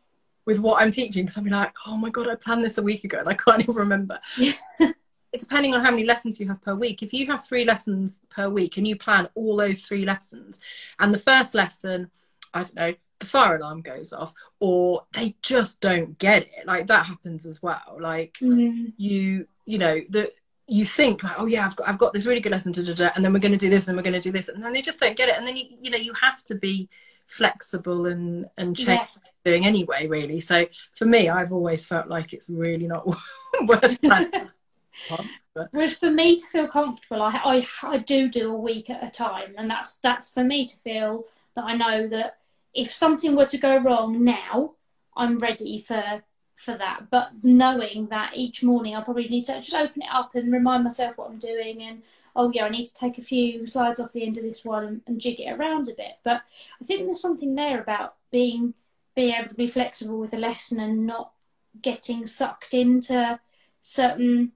with 0.45 0.59
what 0.59 0.81
I'm 0.81 0.91
teaching 0.91 1.25
because 1.25 1.37
I'd 1.37 1.43
be 1.43 1.49
like, 1.49 1.73
oh 1.85 1.97
my 1.97 2.09
god, 2.09 2.27
I 2.27 2.35
planned 2.35 2.63
this 2.63 2.77
a 2.77 2.83
week 2.83 3.03
ago 3.03 3.19
and 3.19 3.29
I 3.29 3.33
can't 3.33 3.61
even 3.63 3.75
remember. 3.75 4.19
Yeah. 4.37 4.53
it's 5.31 5.43
depending 5.43 5.75
on 5.75 5.81
how 5.81 5.91
many 5.91 6.05
lessons 6.05 6.39
you 6.39 6.47
have 6.47 6.61
per 6.61 6.75
week. 6.75 7.03
If 7.03 7.13
you 7.13 7.27
have 7.27 7.45
three 7.45 7.65
lessons 7.65 8.19
per 8.29 8.49
week 8.49 8.77
and 8.77 8.87
you 8.87 8.95
plan 8.95 9.29
all 9.35 9.55
those 9.55 9.83
three 9.83 10.05
lessons, 10.05 10.59
and 10.99 11.13
the 11.13 11.19
first 11.19 11.53
lesson, 11.53 12.09
I 12.53 12.63
don't 12.63 12.75
know, 12.75 12.93
the 13.19 13.25
fire 13.25 13.55
alarm 13.57 13.81
goes 13.81 14.13
off, 14.13 14.33
or 14.59 15.03
they 15.13 15.35
just 15.41 15.79
don't 15.81 16.17
get 16.19 16.43
it, 16.43 16.65
like 16.65 16.87
that 16.87 17.05
happens 17.05 17.45
as 17.45 17.61
well. 17.61 17.97
Like 17.99 18.37
Mm. 18.41 18.93
you, 18.97 19.47
you 19.65 19.77
know, 19.77 19.99
the 20.09 20.31
you 20.67 20.85
think 20.85 21.23
like, 21.23 21.35
oh 21.39 21.45
yeah, 21.47 21.65
I've 21.65 21.75
got 21.75 21.87
I've 21.89 21.97
got 21.97 22.13
this 22.13 22.25
really 22.25 22.41
good 22.41 22.51
lesson, 22.51 22.71
da, 22.71 22.83
da, 22.83 22.93
da, 22.93 23.09
and 23.15 23.25
then 23.25 23.33
we're 23.33 23.39
going 23.39 23.51
to 23.51 23.57
do 23.57 23.69
this, 23.69 23.87
and 23.87 23.97
we're 23.97 24.03
going 24.03 24.13
to 24.13 24.19
do 24.19 24.31
this, 24.31 24.49
and 24.49 24.63
then 24.63 24.73
they 24.73 24.81
just 24.81 24.99
don't 24.99 25.17
get 25.17 25.29
it, 25.29 25.37
and 25.37 25.45
then 25.47 25.57
you 25.57 25.65
you 25.81 25.91
know 25.91 25.97
you 25.97 26.13
have 26.21 26.43
to 26.45 26.55
be 26.55 26.89
flexible 27.25 28.05
and 28.05 28.45
and 28.57 28.75
change 28.75 28.99
Yeah. 29.13 29.21
doing 29.45 29.65
anyway, 29.65 30.07
really. 30.07 30.39
So 30.41 30.65
for 30.91 31.05
me, 31.05 31.29
I've 31.29 31.51
always 31.53 31.85
felt 31.85 32.07
like 32.07 32.33
it's 32.33 32.49
really 32.49 32.85
not 32.87 33.07
worth 33.65 34.01
planning 34.01 34.49
but 35.55 35.69
Whereas 35.71 35.95
for 35.95 36.09
me 36.09 36.35
to 36.37 36.45
feel 36.47 36.67
comfortable, 36.67 37.21
I, 37.21 37.31
I 37.43 37.67
I 37.83 37.97
do 37.97 38.29
do 38.29 38.51
a 38.53 38.57
week 38.57 38.89
at 38.89 39.03
a 39.03 39.09
time, 39.09 39.55
and 39.57 39.69
that's 39.69 39.97
that's 39.97 40.33
for 40.33 40.43
me 40.43 40.65
to 40.67 40.75
feel 40.77 41.25
that 41.55 41.63
I 41.63 41.75
know 41.75 42.07
that 42.07 42.37
if 42.79 42.91
something 42.91 43.35
were 43.35 43.45
to 43.45 43.57
go 43.57 43.77
wrong 43.77 44.23
now, 44.23 44.73
I'm 45.15 45.37
ready 45.37 45.81
for 45.81 46.23
for 46.55 46.77
that. 46.77 47.09
But 47.09 47.31
knowing 47.41 48.07
that 48.07 48.33
each 48.35 48.63
morning 48.63 48.93
I 48.95 49.01
probably 49.01 49.29
need 49.29 49.45
to 49.45 49.61
just 49.61 49.73
open 49.73 50.01
it 50.01 50.09
up 50.11 50.35
and 50.35 50.51
remind 50.51 50.83
myself 50.83 51.17
what 51.17 51.29
I'm 51.29 51.39
doing, 51.39 51.81
and 51.81 52.03
oh 52.35 52.51
yeah, 52.53 52.65
I 52.65 52.69
need 52.69 52.85
to 52.85 52.93
take 52.93 53.17
a 53.17 53.21
few 53.21 53.65
slides 53.67 53.99
off 53.99 54.11
the 54.11 54.25
end 54.25 54.37
of 54.37 54.43
this 54.43 54.65
one 54.65 54.85
and, 54.85 55.01
and 55.07 55.21
jig 55.21 55.39
it 55.39 55.51
around 55.51 55.87
a 55.87 55.93
bit. 55.93 56.17
But 56.23 56.41
I 56.81 56.85
think 56.85 57.05
there's 57.05 57.21
something 57.21 57.55
there 57.55 57.81
about 57.81 58.15
being 58.31 58.73
being 59.15 59.33
able 59.35 59.49
to 59.49 59.55
be 59.55 59.67
flexible 59.67 60.19
with 60.19 60.33
a 60.33 60.37
lesson 60.37 60.79
and 60.79 61.05
not 61.05 61.31
getting 61.81 62.27
sucked 62.27 62.73
into 62.73 63.39
certain 63.81 64.51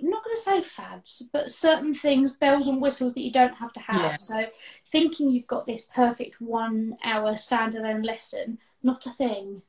I'm 0.00 0.10
not 0.10 0.24
going 0.24 0.36
to 0.36 0.42
say 0.42 0.62
fads, 0.62 1.22
but 1.32 1.50
certain 1.50 1.94
things, 1.94 2.36
bells 2.36 2.66
and 2.66 2.80
whistles 2.80 3.14
that 3.14 3.22
you 3.22 3.32
don't 3.32 3.54
have 3.54 3.72
to 3.74 3.80
have. 3.80 4.00
Yeah. 4.00 4.16
So, 4.18 4.46
thinking 4.90 5.30
you've 5.30 5.46
got 5.46 5.66
this 5.66 5.86
perfect 5.92 6.40
one 6.40 6.96
hour 7.04 7.34
standalone 7.34 8.04
lesson, 8.04 8.58
not 8.82 9.06
a 9.06 9.10
thing. 9.10 9.62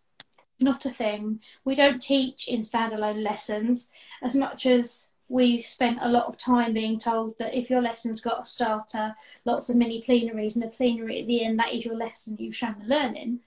Not 0.60 0.86
a 0.86 0.90
thing. 0.90 1.40
We 1.64 1.76
don't 1.76 2.02
teach 2.02 2.48
in 2.48 2.62
standalone 2.62 3.24
lessons 3.24 3.90
as 4.22 4.36
much 4.36 4.66
as 4.66 5.08
we've 5.30 5.66
spent 5.66 6.00
a 6.02 6.10
lot 6.10 6.26
of 6.26 6.38
time 6.38 6.74
being 6.74 7.00
told 7.00 7.38
that 7.38 7.54
if 7.54 7.70
your 7.70 7.82
lesson's 7.82 8.20
got 8.20 8.44
a 8.44 8.46
starter, 8.46 9.16
lots 9.46 9.70
of 9.70 9.78
mini 9.78 10.02
plenaries, 10.02 10.56
and 10.56 10.66
a 10.66 10.68
plenary 10.68 11.22
at 11.22 11.28
the 11.28 11.44
end, 11.44 11.60
that 11.60 11.74
is 11.74 11.86
your 11.86 11.96
lesson, 11.96 12.36
you've 12.40 12.56
shown 12.56 12.76
the 12.80 12.88
learning. 12.88 13.40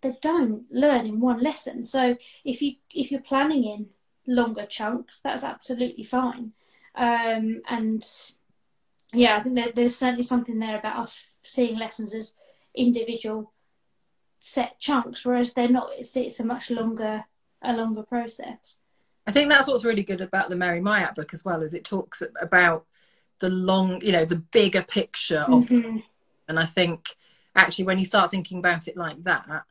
They 0.00 0.16
don't 0.20 0.64
learn 0.70 1.06
in 1.06 1.20
one 1.20 1.40
lesson. 1.40 1.84
So, 1.84 2.16
if 2.44 2.60
you 2.60 2.74
if 2.92 3.12
you're 3.12 3.20
planning 3.20 3.64
in 3.64 3.86
longer 4.28 4.66
chunks, 4.66 5.18
that's 5.18 5.42
absolutely 5.42 6.04
fine. 6.04 6.52
Um, 6.94 7.62
and 7.68 8.06
yeah, 9.12 9.36
I 9.36 9.40
think 9.40 9.56
there, 9.56 9.72
there's 9.74 9.96
certainly 9.96 10.22
something 10.22 10.58
there 10.58 10.78
about 10.78 10.98
us 10.98 11.24
seeing 11.42 11.78
lessons 11.78 12.14
as 12.14 12.34
individual 12.74 13.52
set 14.38 14.78
chunks, 14.78 15.24
whereas 15.24 15.54
they're 15.54 15.68
not. 15.68 15.90
It's, 15.96 16.16
it's 16.16 16.38
a 16.38 16.44
much 16.44 16.70
longer 16.70 17.24
a 17.62 17.72
longer 17.72 18.02
process. 18.02 18.78
I 19.26 19.32
think 19.32 19.50
that's 19.50 19.66
what's 19.66 19.84
really 19.84 20.04
good 20.04 20.20
about 20.20 20.48
the 20.48 20.56
Mary 20.56 20.80
Myatt 20.80 21.14
book 21.14 21.34
as 21.34 21.44
well, 21.44 21.62
is 21.62 21.74
it 21.74 21.84
talks 21.84 22.22
about 22.40 22.86
the 23.40 23.50
long, 23.50 24.00
you 24.00 24.12
know, 24.12 24.24
the 24.24 24.36
bigger 24.36 24.82
picture 24.82 25.44
of 25.48 25.68
Mhm. 25.68 26.04
And 26.48 26.58
I 26.58 26.64
think 26.66 27.16
actually, 27.54 27.84
when 27.84 27.98
you 27.98 28.04
start 28.04 28.30
thinking 28.30 28.58
about 28.58 28.88
it 28.88 28.96
like 28.96 29.22
that, 29.22 29.64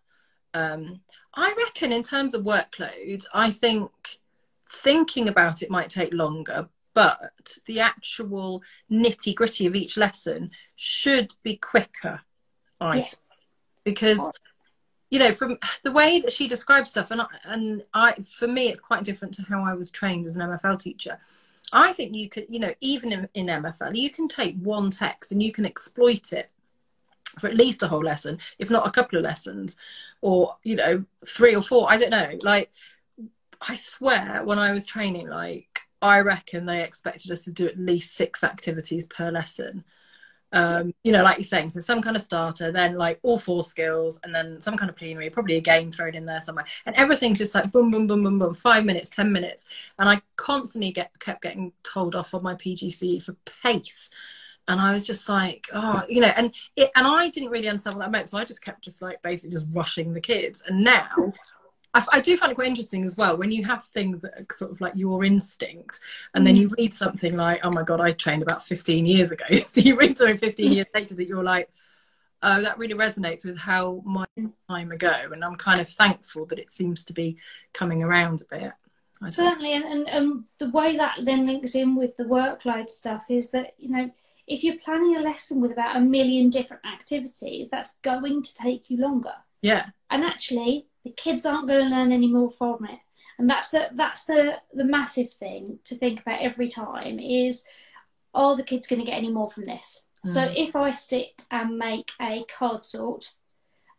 um, 0.53 1.01
I 1.33 1.53
reckon 1.57 1.91
in 1.91 2.03
terms 2.03 2.33
of 2.33 2.43
workload, 2.43 3.25
I 3.33 3.51
think 3.51 3.91
thinking 4.69 5.27
about 5.27 5.61
it 5.61 5.69
might 5.69 5.89
take 5.89 6.13
longer, 6.13 6.69
but 6.93 7.57
the 7.65 7.79
actual 7.79 8.63
nitty 8.91 9.35
gritty 9.35 9.65
of 9.67 9.75
each 9.75 9.97
lesson 9.97 10.51
should 10.75 11.33
be 11.43 11.55
quicker. 11.57 12.21
I 12.79 12.97
Yeah. 12.97 13.03
think. 13.03 13.15
because 13.83 14.31
you 15.09 15.19
know 15.19 15.31
from 15.31 15.57
the 15.83 15.91
way 15.91 16.19
that 16.19 16.31
she 16.31 16.47
describes 16.47 16.89
stuff 16.89 17.11
and 17.11 17.21
I, 17.21 17.27
and 17.45 17.83
I 17.93 18.13
for 18.13 18.47
me 18.47 18.67
it's 18.67 18.81
quite 18.81 19.03
different 19.03 19.33
to 19.35 19.43
how 19.43 19.63
I 19.63 19.73
was 19.73 19.89
trained 19.89 20.25
as 20.27 20.35
an 20.35 20.41
MFL 20.47 20.77
teacher 20.79 21.19
I 21.73 21.93
think 21.93 22.13
you 22.13 22.29
could 22.29 22.47
you 22.49 22.59
know 22.59 22.73
even 22.81 23.13
in, 23.13 23.29
in 23.33 23.47
MFL 23.47 23.95
you 23.95 24.09
can 24.09 24.27
take 24.27 24.55
one 24.57 24.89
text 24.91 25.31
and 25.31 25.41
you 25.41 25.51
can 25.51 25.65
exploit 25.65 26.33
it 26.33 26.51
for 27.39 27.47
at 27.47 27.55
least 27.55 27.81
a 27.83 27.87
whole 27.87 28.01
lesson 28.03 28.39
if 28.59 28.69
not 28.69 28.85
a 28.87 28.91
couple 28.91 29.17
of 29.17 29.23
lessons 29.23 29.77
or 30.21 30.55
you 30.63 30.75
know 30.75 31.05
three 31.25 31.55
or 31.55 31.61
four 31.61 31.89
I 31.89 31.97
don't 31.97 32.09
know 32.11 32.37
like 32.41 32.69
I 33.61 33.75
swear 33.75 34.41
when 34.43 34.59
I 34.59 34.71
was 34.71 34.85
training 34.85 35.29
like 35.29 35.81
I 36.01 36.19
reckon 36.19 36.65
they 36.65 36.83
expected 36.83 37.31
us 37.31 37.43
to 37.45 37.51
do 37.51 37.67
at 37.67 37.79
least 37.79 38.15
six 38.15 38.43
activities 38.43 39.07
per 39.07 39.31
lesson. 39.31 39.83
Um, 40.53 40.93
you 41.03 41.11
know, 41.11 41.23
like 41.23 41.37
you're 41.37 41.43
saying, 41.43 41.71
so 41.71 41.81
some 41.81 42.01
kind 42.01 42.15
of 42.15 42.21
starter, 42.21 42.71
then 42.71 42.95
like 42.95 43.19
all 43.21 43.37
four 43.37 43.63
skills, 43.63 44.17
and 44.23 44.33
then 44.33 44.61
some 44.61 44.77
kind 44.77 44.89
of 44.89 44.95
plenary, 44.95 45.29
probably 45.29 45.57
a 45.57 45.61
game 45.61 45.91
thrown 45.91 46.15
in 46.15 46.25
there 46.25 46.39
somewhere, 46.39 46.65
and 46.85 46.95
everything's 46.95 47.39
just 47.39 47.53
like 47.53 47.69
boom, 47.71 47.91
boom, 47.91 48.07
boom, 48.07 48.23
boom, 48.23 48.39
boom, 48.39 48.53
five 48.53 48.85
minutes, 48.85 49.09
ten 49.09 49.31
minutes, 49.31 49.65
and 49.99 50.07
I 50.07 50.21
constantly 50.37 50.91
get 50.91 51.11
kept 51.19 51.41
getting 51.41 51.73
told 51.83 52.15
off 52.15 52.33
on 52.33 52.43
my 52.43 52.55
PGCE 52.55 53.21
for 53.21 53.35
pace, 53.61 54.09
and 54.69 54.79
I 54.79 54.93
was 54.93 55.05
just 55.05 55.27
like, 55.27 55.67
oh, 55.73 56.03
you 56.07 56.21
know, 56.21 56.31
and 56.37 56.55
it, 56.77 56.91
and 56.95 57.05
I 57.05 57.29
didn't 57.29 57.49
really 57.49 57.67
understand 57.67 57.97
what 57.97 58.05
that 58.05 58.11
meant, 58.11 58.29
so 58.29 58.37
I 58.37 58.45
just 58.45 58.61
kept 58.61 58.85
just 58.85 59.01
like 59.01 59.21
basically 59.21 59.51
just 59.51 59.67
rushing 59.73 60.13
the 60.13 60.21
kids, 60.21 60.63
and 60.65 60.81
now. 60.81 61.33
I, 61.93 62.05
I 62.13 62.21
do 62.21 62.37
find 62.37 62.51
it 62.51 62.55
quite 62.55 62.67
interesting 62.67 63.05
as 63.05 63.17
well 63.17 63.37
when 63.37 63.51
you 63.51 63.63
have 63.65 63.83
things 63.83 64.21
that 64.21 64.33
are 64.39 64.53
sort 64.53 64.71
of 64.71 64.81
like 64.81 64.93
your 64.95 65.23
instinct, 65.23 65.99
and 66.33 66.45
then 66.45 66.55
you 66.55 66.69
read 66.77 66.93
something 66.93 67.35
like, 67.35 67.61
"Oh 67.63 67.71
my 67.71 67.83
god, 67.83 68.01
I 68.01 68.11
trained 68.11 68.43
about 68.43 68.63
15 68.63 69.05
years 69.05 69.31
ago." 69.31 69.45
so 69.65 69.81
you 69.81 69.97
read 69.97 70.17
something 70.17 70.37
15 70.37 70.71
years 70.71 70.87
later 70.93 71.15
that 71.15 71.27
you're 71.27 71.43
like, 71.43 71.69
"Oh, 72.41 72.61
that 72.61 72.77
really 72.77 72.93
resonates 72.93 73.45
with 73.45 73.57
how 73.57 74.01
my 74.05 74.25
time 74.69 74.91
ago," 74.91 75.29
and 75.31 75.43
I'm 75.43 75.55
kind 75.55 75.79
of 75.79 75.89
thankful 75.89 76.45
that 76.47 76.59
it 76.59 76.71
seems 76.71 77.03
to 77.05 77.13
be 77.13 77.37
coming 77.73 78.03
around 78.03 78.41
a 78.41 78.55
bit. 78.55 78.73
I 79.21 79.25
think. 79.25 79.33
Certainly, 79.33 79.73
and, 79.73 79.85
and 79.85 80.09
um, 80.09 80.45
the 80.59 80.69
way 80.69 80.95
that 80.97 81.19
then 81.23 81.47
links 81.47 81.73
in 81.73 81.95
with 81.95 82.17
the 82.17 82.23
workload 82.23 82.91
stuff 82.91 83.31
is 83.31 83.51
that 83.51 83.73
you 83.77 83.89
know 83.89 84.11
if 84.45 84.63
you're 84.63 84.77
planning 84.77 85.15
a 85.15 85.21
lesson 85.21 85.59
with 85.61 85.71
about 85.71 85.97
a 85.97 85.99
million 85.99 86.49
different 86.49 86.85
activities, 86.85 87.67
that's 87.69 87.95
going 88.01 88.43
to 88.43 88.53
take 88.53 88.89
you 88.89 88.97
longer. 88.97 89.33
Yeah, 89.61 89.87
and 90.09 90.23
actually 90.23 90.87
the 91.07 91.13
kids 91.13 91.45
aren't 91.45 91.67
going 91.67 91.83
to 91.89 91.95
learn 91.95 92.11
any 92.11 92.27
more 92.27 92.49
from 92.51 92.85
it. 92.85 92.99
And 93.39 93.49
that's 93.49 93.69
the 93.71 93.89
that's 93.93 94.25
the 94.25 94.59
the 94.73 94.83
massive 94.83 95.31
thing 95.33 95.79
to 95.85 95.95
think 95.95 96.21
about 96.21 96.41
every 96.41 96.67
time 96.67 97.19
is 97.19 97.65
are 98.33 98.55
the 98.55 98.63
kids 98.63 98.87
going 98.87 98.99
to 98.99 99.05
get 99.05 99.17
any 99.17 99.31
more 99.31 99.49
from 99.49 99.65
this? 99.65 100.01
So 100.25 100.41
Mm. 100.41 100.53
if 100.57 100.75
i 100.75 100.93
sit 100.93 101.45
and 101.51 101.77
make 101.77 102.11
a 102.19 102.43
card 102.57 102.83
sort 102.83 103.33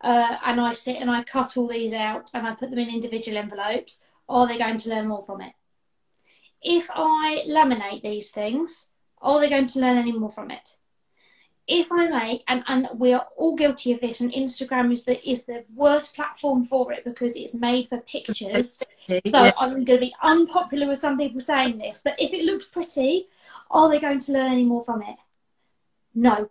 uh, 0.03 0.37
and 0.45 0.61
i 0.61 0.73
sit 0.75 0.97
and 0.97 1.11
i 1.11 1.23
cut 1.23 1.57
all 1.57 1.69
these 1.69 1.95
out 1.95 2.31
and 2.35 2.47
i 2.47 2.55
put 2.55 2.71
them 2.71 2.79
in 2.81 2.89
individual 2.91 3.39
envelopes 3.39 4.03
are 4.29 4.47
they 4.47 4.59
going 4.59 4.77
to 4.79 4.91
learn 4.91 5.09
more 5.09 5.23
from 5.23 5.41
it? 5.41 5.55
If 6.61 6.91
i 6.93 7.45
laminate 7.49 8.03
these 8.03 8.31
things 8.31 8.89
are 9.23 9.41
they 9.41 9.49
going 9.49 9.67
to 9.67 9.81
learn 9.81 9.97
any 9.97 10.13
more 10.13 10.31
from 10.31 10.51
it 10.51 10.77
if 11.69 11.93
I 11.93 12.09
make 12.09 12.43
and, 12.49 12.65
and 12.67 12.89
we 12.95 13.13
are 13.13 13.27
all 13.37 13.55
guilty 13.55 13.93
of 13.93 14.01
this 14.01 14.23
and 14.23 14.33
Instagram 14.33 14.91
is 14.91 15.05
the 15.05 15.29
is 15.29 15.45
the 15.45 15.65
worst 15.75 16.17
platform 16.17 16.65
for 16.65 16.91
it 16.93 17.05
because 17.05 17.37
it's 17.37 17.55
made 17.55 17.89
for 17.89 17.99
pictures. 17.99 18.81
So 19.07 19.21
yeah. 19.23 19.53
I'm 19.59 19.85
going 19.85 19.87
to 19.87 19.99
be 19.99 20.15
unpopular 20.23 20.89
with 20.89 20.99
some 20.99 21.19
people 21.19 21.41
saying 21.41 21.79
this, 21.79 22.01
but 22.03 22.19
if 22.19 22.33
it 22.33 22.45
looks 22.45 22.69
pretty, 22.69 23.29
are 23.71 23.91
they 23.91 24.01
going 24.01 24.21
to 24.21 24.33
learn 24.33 24.53
any 24.53 24.65
more 24.65 24.83
from 24.83 25.03
it? 25.03 25.17
No. 26.15 26.51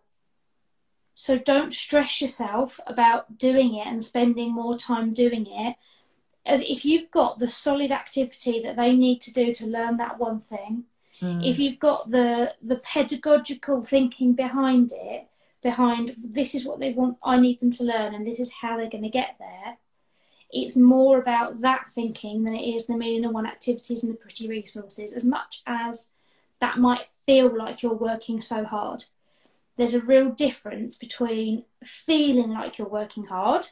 So 1.16 1.40
don't 1.40 1.74
stress 1.74 2.22
yourself 2.22 2.80
about 2.86 3.40
doing 3.40 3.74
it 3.74 3.88
and 3.88 4.06
spending 4.06 4.54
more 4.54 4.78
time 4.78 5.14
doing 5.14 5.48
it. 5.50 5.78
As 6.46 6.62
if 6.62 6.86
you've 6.86 7.12
got 7.12 7.40
the 7.40 7.50
solid 7.50 7.92
activity 7.92 8.62
that 8.62 8.76
they 8.76 8.94
need 8.94 9.20
to 9.22 9.34
do 9.34 9.52
to 9.56 9.66
learn 9.66 9.98
that 9.98 10.20
one 10.20 10.40
thing, 10.40 10.86
Mm. 11.22 11.44
if 11.50 11.58
you've 11.58 11.80
got 11.80 12.12
the 12.12 12.54
the 12.62 12.76
pedagogical 12.78 13.84
thinking 13.84 14.34
behind 14.34 14.92
it 14.94 15.28
behind 15.64 16.16
this 16.24 16.54
is 16.54 16.66
what 16.66 16.80
they 16.80 16.94
want 16.94 17.18
i 17.24 17.38
need 17.40 17.60
them 17.60 17.72
to 17.72 17.84
learn 17.84 18.14
and 18.14 18.26
this 18.28 18.40
is 18.40 18.52
how 18.62 18.78
they're 18.78 18.90
going 18.90 19.04
to 19.04 19.10
get 19.10 19.36
there 19.40 19.78
it's 20.52 20.76
more 20.76 21.18
about 21.18 21.62
that 21.62 21.90
thinking 21.90 22.44
than 22.44 22.56
it 22.56 22.62
is 22.76 22.86
the 22.88 22.96
million 22.96 23.26
and 23.26 23.34
one 23.34 23.48
activities 23.48 24.04
and 24.04 24.14
the 24.14 24.18
pretty 24.18 24.48
resources 24.48 25.12
as 25.12 25.26
much 25.26 25.64
as 25.66 26.12
that 26.60 26.78
might 26.78 27.08
feel 27.26 27.50
like 27.58 27.82
you're 27.82 27.94
working 27.94 28.40
so 28.40 28.64
hard 28.64 29.06
there's 29.76 29.96
a 29.96 30.02
real 30.02 30.30
difference 30.30 30.96
between 30.96 31.64
feeling 31.84 32.52
like 32.52 32.78
you're 32.78 32.88
working 32.88 33.26
hard 33.26 33.66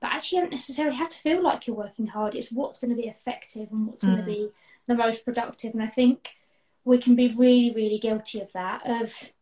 but 0.00 0.10
actually 0.12 0.36
you 0.38 0.42
don't 0.44 0.50
necessarily 0.50 0.96
have 0.96 1.08
to 1.10 1.18
feel 1.18 1.42
like 1.42 1.66
you're 1.66 1.76
working 1.76 2.06
hard 2.08 2.34
it's 2.34 2.50
what's 2.50 2.80
going 2.80 2.90
to 2.90 3.02
be 3.02 3.08
effective 3.08 3.68
and 3.70 3.86
what's 3.86 4.04
going 4.04 4.16
to 4.16 4.22
Mm. 4.22 4.26
be 4.26 4.48
the 4.86 4.94
most 4.94 5.24
productive 5.26 5.72
and 5.74 5.82
i 5.82 5.86
think 5.88 6.36
we 6.84 6.98
can 6.98 7.14
be 7.14 7.28
really 7.28 7.72
really 7.74 7.98
guilty 7.98 8.40
of 8.40 8.52
that 8.52 8.82
of 8.84 9.32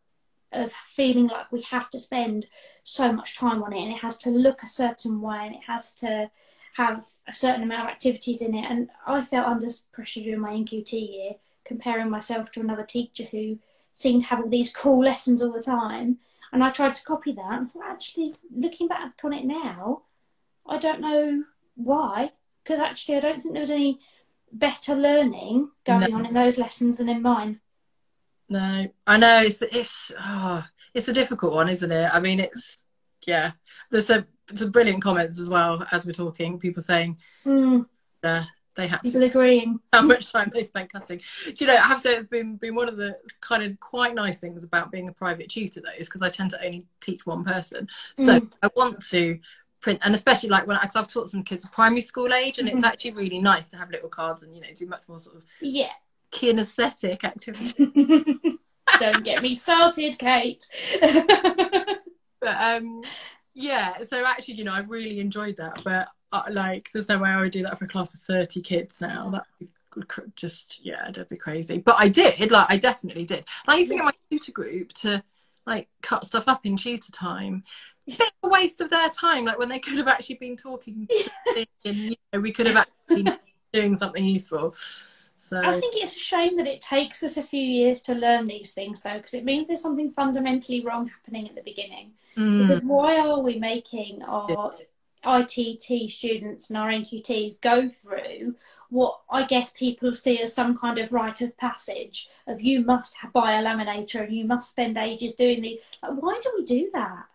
of 0.51 0.71
feeling 0.71 1.27
like 1.27 1.51
we 1.51 1.61
have 1.61 1.89
to 1.89 1.97
spend 1.97 2.45
so 2.83 3.11
much 3.11 3.35
time 3.35 3.63
on 3.63 3.73
it 3.73 3.81
and 3.83 3.93
it 3.93 3.99
has 3.99 4.17
to 4.17 4.29
look 4.29 4.61
a 4.61 4.67
certain 4.67 5.19
way 5.19 5.39
and 5.45 5.55
it 5.55 5.63
has 5.65 5.95
to 5.95 6.29
have 6.75 7.05
a 7.27 7.33
certain 7.33 7.63
amount 7.63 7.83
of 7.83 7.89
activities 7.89 8.41
in 8.41 8.53
it 8.55 8.69
and 8.69 8.89
i 9.07 9.21
felt 9.21 9.47
under 9.47 9.67
pressure 9.91 10.21
during 10.21 10.39
my 10.39 10.51
nqt 10.51 10.93
year 10.93 11.33
comparing 11.65 12.09
myself 12.09 12.51
to 12.51 12.59
another 12.59 12.83
teacher 12.83 13.25
who 13.31 13.59
seemed 13.91 14.23
to 14.23 14.27
have 14.27 14.39
all 14.39 14.49
these 14.49 14.73
cool 14.73 15.03
lessons 15.03 15.41
all 15.41 15.51
the 15.51 15.61
time. 15.61 16.17
And 16.51 16.63
I 16.63 16.69
tried 16.69 16.95
to 16.95 17.03
copy 17.03 17.31
that 17.33 17.53
and 17.53 17.71
thought, 17.71 17.89
actually, 17.89 18.33
looking 18.55 18.87
back 18.87 19.13
on 19.23 19.33
it 19.33 19.45
now, 19.45 20.03
I 20.67 20.77
don't 20.77 21.01
know 21.01 21.45
why, 21.75 22.31
because 22.63 22.79
actually, 22.79 23.17
I 23.17 23.19
don't 23.21 23.41
think 23.41 23.53
there 23.53 23.61
was 23.61 23.71
any 23.71 23.99
better 24.53 24.95
learning 24.95 25.69
going 25.85 26.11
No. 26.11 26.17
on 26.17 26.25
in 26.25 26.33
those 26.33 26.57
lessons 26.57 26.97
than 26.97 27.09
in 27.09 27.21
mine. 27.21 27.59
No, 28.49 28.87
I 29.07 29.17
know 29.17 29.41
it's 29.41 29.61
it's 29.61 30.11
oh, 30.23 30.65
it's 30.93 31.07
a 31.07 31.13
difficult 31.13 31.53
one, 31.53 31.69
isn't 31.69 31.91
it? 31.91 32.09
I 32.13 32.19
mean, 32.19 32.39
it's 32.39 32.83
yeah. 33.25 33.51
There's 33.89 34.07
some 34.07 34.25
some 34.53 34.71
brilliant 34.71 35.01
comments 35.01 35.39
as 35.39 35.49
well 35.49 35.85
as 35.91 36.05
we're 36.05 36.11
talking. 36.13 36.59
People 36.59 36.83
saying 36.83 37.17
Mm, 37.45 37.85
uh, 38.23 38.43
they 38.75 38.87
had 38.87 39.01
to 39.03 39.23
agreeing. 39.25 39.79
how 39.93 40.01
much 40.01 40.31
time 40.31 40.49
they 40.53 40.63
spent 40.63 40.91
cutting. 40.91 41.21
Do 41.45 41.53
you 41.57 41.67
know? 41.67 41.75
I 41.75 41.87
have 41.87 41.97
to 41.97 42.03
say 42.03 42.15
it's 42.15 42.27
been 42.27 42.57
been 42.57 42.75
one 42.75 42.89
of 42.89 42.97
the 42.97 43.17
kind 43.41 43.63
of 43.63 43.79
quite 43.79 44.13
nice 44.13 44.39
things 44.39 44.63
about 44.63 44.91
being 44.91 45.09
a 45.09 45.13
private 45.13 45.49
tutor 45.49 45.81
though, 45.81 45.97
is 45.97 46.07
because 46.07 46.21
I 46.21 46.29
tend 46.29 46.51
to 46.51 46.63
only 46.63 46.85
teach 47.01 47.25
one 47.25 47.43
person. 47.43 47.87
So 48.17 48.39
Mm. 48.41 48.51
I 48.61 48.69
want 48.75 49.01
to 49.07 49.39
print, 49.83 49.99
and 50.03 50.15
especially 50.15 50.49
like 50.49 50.65
when 50.65 50.77
because 50.81 50.95
I've 50.95 51.07
taught 51.07 51.29
some 51.29 51.43
kids 51.43 51.63
of 51.63 51.71
primary 51.71 52.01
school 52.01 52.33
age, 52.33 52.57
and 52.57 52.67
it's 52.67 52.81
Mhm. 52.81 52.87
actually 52.87 53.11
really 53.11 53.39
nice 53.39 53.67
to 53.67 53.77
have 53.77 53.91
little 53.91 54.09
cards 54.09 54.41
and 54.41 54.55
you 54.55 54.61
know 54.61 54.67
do 54.75 54.87
much 54.87 55.03
more 55.07 55.19
sort 55.19 55.35
of 55.35 55.45
Yeah. 55.61 55.91
kinesthetic 56.31 57.23
activity. 57.23 58.57
Don't 58.99 59.23
get 59.23 59.41
me 59.43 59.53
started, 59.55 60.17
Kate. 60.17 60.65
but 62.41 62.55
um 62.61 63.01
yeah 63.53 63.99
so 64.03 64.25
actually 64.25 64.55
you 64.55 64.63
know 64.65 64.73
i've 64.73 64.89
really 64.89 65.19
enjoyed 65.21 65.55
that 65.57 65.81
but 65.83 66.09
uh, 66.33 66.43
like 66.49 66.89
there's 66.91 67.07
no 67.07 67.17
way 67.19 67.29
i 67.29 67.39
would 67.39 67.51
do 67.51 67.63
that 67.63 67.77
for 67.77 67.85
a 67.85 67.87
class 67.87 68.13
of 68.13 68.19
30 68.21 68.61
kids 68.61 68.99
now 68.99 69.29
that 69.29 69.43
would 69.95 70.07
cr- 70.09 70.21
just 70.35 70.83
yeah 70.83 71.05
that'd 71.05 71.29
be 71.29 71.37
crazy 71.37 71.77
but 71.77 71.95
i 71.99 72.07
did 72.09 72.51
like 72.51 72.65
i 72.69 72.75
definitely 72.77 73.23
did 73.25 73.37
and 73.37 73.45
i 73.67 73.75
used 73.77 73.91
to 73.91 73.95
get 73.95 74.03
my 74.03 74.11
tutor 74.29 74.51
group 74.51 74.91
to 74.93 75.23
like 75.65 75.87
cut 76.01 76.25
stuff 76.25 76.47
up 76.49 76.65
in 76.65 76.75
tutor 76.75 77.11
time 77.13 77.61
bit 78.05 78.19
of 78.19 78.27
a 78.43 78.49
waste 78.49 78.81
of 78.81 78.89
their 78.89 79.09
time 79.09 79.45
like 79.45 79.57
when 79.57 79.69
they 79.69 79.79
could 79.79 79.97
have 79.97 80.07
actually 80.07 80.35
been 80.35 80.55
talking 80.55 81.07
and 81.85 81.95
you 81.95 82.15
know, 82.33 82.39
we 82.39 82.51
could 82.51 82.67
have 82.67 82.75
actually 82.75 83.23
been 83.23 83.37
doing 83.73 83.95
something 83.95 84.25
useful 84.25 84.73
so 85.37 85.61
I 85.61 85.73
think 85.73 85.95
it's 85.95 86.15
a 86.15 86.19
shame 86.19 86.57
that 86.57 86.67
it 86.67 86.81
takes 86.81 87.21
us 87.21 87.37
a 87.37 87.43
few 87.43 87.61
years 87.61 88.01
to 88.03 88.15
learn 88.15 88.45
these 88.47 88.73
things, 88.73 89.01
though, 89.01 89.17
because 89.17 89.33
it 89.33 89.43
means 89.43 89.67
there's 89.67 89.81
something 89.81 90.11
fundamentally 90.11 90.81
wrong 90.81 91.07
happening 91.09 91.47
at 91.47 91.55
the 91.55 91.61
beginning. 91.61 92.13
mm, 92.37 92.59
Because 92.59 92.81
why 92.81 93.19
are 93.19 93.39
we 93.41 93.59
making 93.59 94.23
our 94.23 94.73
ITT 95.25 96.09
students 96.09 96.69
and 96.69 96.77
our 96.77 96.89
NQTs 96.89 97.61
go 97.61 97.89
through 97.89 98.55
what 98.89 99.19
I 99.29 99.45
guess 99.45 99.71
people 99.71 100.13
see 100.13 100.39
as 100.41 100.53
some 100.53 100.77
kind 100.77 100.97
of 100.97 101.13
rite 101.13 101.41
of 101.41 101.57
passage 101.57 102.27
of 102.47 102.61
you 102.61 102.81
must 102.81 103.17
buy 103.33 103.53
a 103.53 103.63
laminator 103.63 104.23
and 104.23 104.33
you 104.33 104.45
must 104.45 104.71
spend 104.71 104.97
ages 104.97 105.35
doing 105.35 105.61
the. 105.61 105.81
Like, 106.01 106.21
why 106.21 106.39
do 106.41 106.51
we 106.57 106.65
do 106.65 106.89
that? 106.93 107.25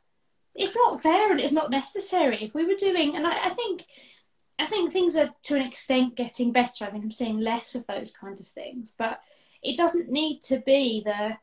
It's 0.58 0.74
not 0.74 1.00
fair 1.00 1.30
and 1.30 1.40
it's 1.40 1.52
not 1.52 1.70
necessary. 1.70 2.42
If 2.42 2.54
we 2.54 2.66
were 2.66 2.74
doing, 2.74 3.14
and 3.16 3.26
I, 3.26 3.46
I 3.46 3.50
think, 3.50 3.86
I 4.58 4.66
think 4.66 4.92
things 4.92 5.16
are 5.16 5.30
to 5.44 5.56
an 5.56 5.62
extent 5.62 6.16
getting 6.16 6.52
better. 6.52 6.84
I 6.84 6.90
think 6.90 7.04
I'm 7.04 7.10
seeing 7.10 7.40
less 7.40 7.74
of 7.74 7.86
those 7.86 8.12
kind 8.12 8.38
of 8.40 8.48
things, 8.48 8.92
but 8.98 9.20
it 9.62 9.76
doesn't 9.76 10.10
need 10.10 10.42
to 10.44 10.58
be 10.58 11.02
the 11.04 11.36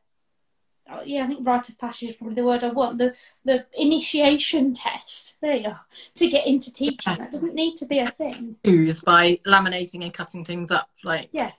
oh, 0.90 1.02
yeah, 1.04 1.24
I 1.24 1.28
think 1.28 1.46
rite 1.46 1.70
of 1.70 1.78
passage 1.78 2.10
is 2.10 2.16
probably 2.16 2.36
the 2.36 2.44
word 2.44 2.64
I 2.64 2.70
want. 2.70 2.98
The 2.98 3.16
the 3.44 3.66
initiation 3.74 4.74
test. 4.74 5.38
There 5.42 5.56
you 5.56 5.70
are. 5.70 5.86
To 6.16 6.30
get 6.30 6.46
into 6.46 6.72
teaching. 6.72 7.18
That 7.18 7.32
doesn't 7.32 7.56
need 7.56 7.76
to 7.78 7.86
be 7.86 8.00
a 8.00 8.08
thing. 8.08 8.58
use 8.64 9.02
by 9.02 9.40
laminating 9.46 10.04
and 10.04 10.14
cutting 10.14 10.46
things 10.46 10.72
up 10.72 10.90
like 11.04 11.30
Yeah. 11.32 11.52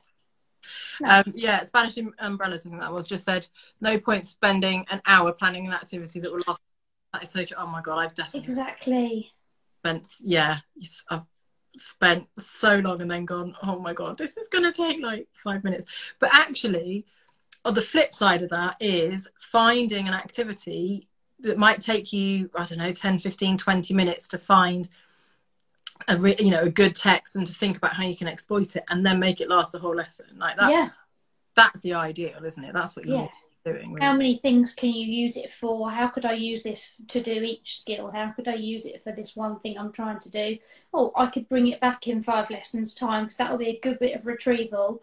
No. 1.01 1.09
Um, 1.09 1.33
yeah, 1.37 1.63
Spanish 1.65 1.97
um- 1.99 2.15
umbrellas. 2.19 2.67
I 2.67 2.71
think 2.71 2.83
that 2.83 2.93
was 2.93 3.07
just 3.07 3.25
said. 3.25 3.47
No 3.81 3.99
point 3.99 4.27
spending 4.27 4.87
an 4.91 5.01
hour 5.07 5.33
planning 5.33 5.67
an 5.67 5.73
activity 5.73 6.21
that 6.21 6.31
will 6.31 6.41
last. 6.47 6.61
That 7.17 7.23
is 7.25 7.31
so 7.31 7.45
true. 7.47 7.57
Oh 7.59 7.67
my 7.67 7.81
god, 7.81 7.99
I've 7.99 8.15
definitely 8.15 8.47
Exactly. 8.49 9.33
spent. 9.81 10.09
Yeah, 10.23 10.59
I've 11.09 11.23
spent 11.77 12.27
so 12.39 12.77
long 12.81 13.01
and 13.01 13.11
then 13.11 13.25
gone. 13.25 13.57
Oh 13.63 13.79
my 13.79 13.95
god, 13.95 14.19
this 14.19 14.37
is 14.37 14.49
going 14.49 14.65
to 14.65 14.73
take 14.73 15.01
like 15.01 15.29
five 15.33 15.65
minutes. 15.65 15.87
But 16.19 16.29
actually, 16.35 17.07
on 17.65 17.73
the 17.73 17.81
flip 17.81 18.15
side 18.15 18.43
of 18.43 18.51
that 18.51 18.77
is 18.81 19.29
finding 19.41 20.09
an 20.09 20.13
activity 20.15 21.09
that 21.41 21.59
might 21.59 21.83
take 21.83 22.15
you 22.15 22.49
i 22.55 22.65
don't 22.65 22.79
know 22.79 22.93
10 22.93 23.19
15 23.19 23.59
20 23.59 23.93
minutes 23.93 24.27
to 24.27 24.39
find 24.39 24.89
a 26.09 26.17
re- 26.17 26.37
you 26.39 26.51
know 26.51 26.63
a 26.63 26.71
good 26.71 26.95
text 26.95 27.37
and 27.37 27.47
to 27.47 27.53
think 27.53 27.77
about 27.77 27.93
how 27.93 28.05
you 28.05 28.17
can 28.17 28.27
exploit 28.27 28.75
it 28.77 28.85
and 28.89 29.05
then 29.05 29.19
make 29.19 29.43
it 29.43 29.49
last 29.51 29.73
the 29.73 29.79
whole 29.79 29.95
lesson 29.95 30.25
like 30.39 30.57
that's 30.57 30.71
Yeah. 30.73 30.89
that's 31.55 31.83
the 31.83 31.93
ideal 31.93 32.43
isn't 32.43 32.65
it 32.65 32.73
that's 32.73 32.97
what 32.97 33.05
you're 33.05 33.17
Yeah. 33.17 33.29
Doing 33.73 33.93
really. 33.93 34.05
How 34.05 34.15
many 34.15 34.37
things 34.37 34.75
can 34.75 34.91
you 34.91 35.07
use 35.07 35.37
it 35.37 35.51
for? 35.51 35.91
How 35.91 36.09
could 36.09 36.25
I 36.25 36.33
use 36.33 36.63
this 36.63 36.93
to 37.09 37.21
do 37.21 37.33
each 37.33 37.81
skill? 37.81 38.11
How 38.11 38.31
could 38.31 38.49
I 38.49 38.55
use 38.55 38.87
it 38.87 39.03
for 39.03 39.13
this 39.13 39.35
one 39.35 39.59
thing 39.61 39.79
I'm 39.79 39.93
trying 39.93 40.21
to 40.21 40.31
do? 40.31 40.59
Oh, 40.95 41.13
I 41.17 41.27
could 41.27 41.49
bring 41.49 41.67
it 41.69 41.81
back 41.81 42.07
in 42.07 42.23
five 42.23 42.51
lessons 42.51 42.95
time 42.95 43.25
because 43.25 43.37
that'll 43.37 43.59
be 43.59 43.69
a 43.69 43.81
good 43.81 43.99
bit 43.99 44.17
of 44.17 44.27
retrieval 44.27 45.03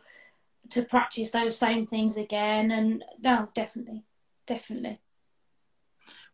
to 0.70 0.84
practice 0.84 1.32
those 1.32 1.58
same 1.58 1.86
things 1.86 2.18
again. 2.18 2.72
And 2.72 3.04
no, 3.22 3.50
definitely, 3.54 4.04
definitely. 4.48 5.00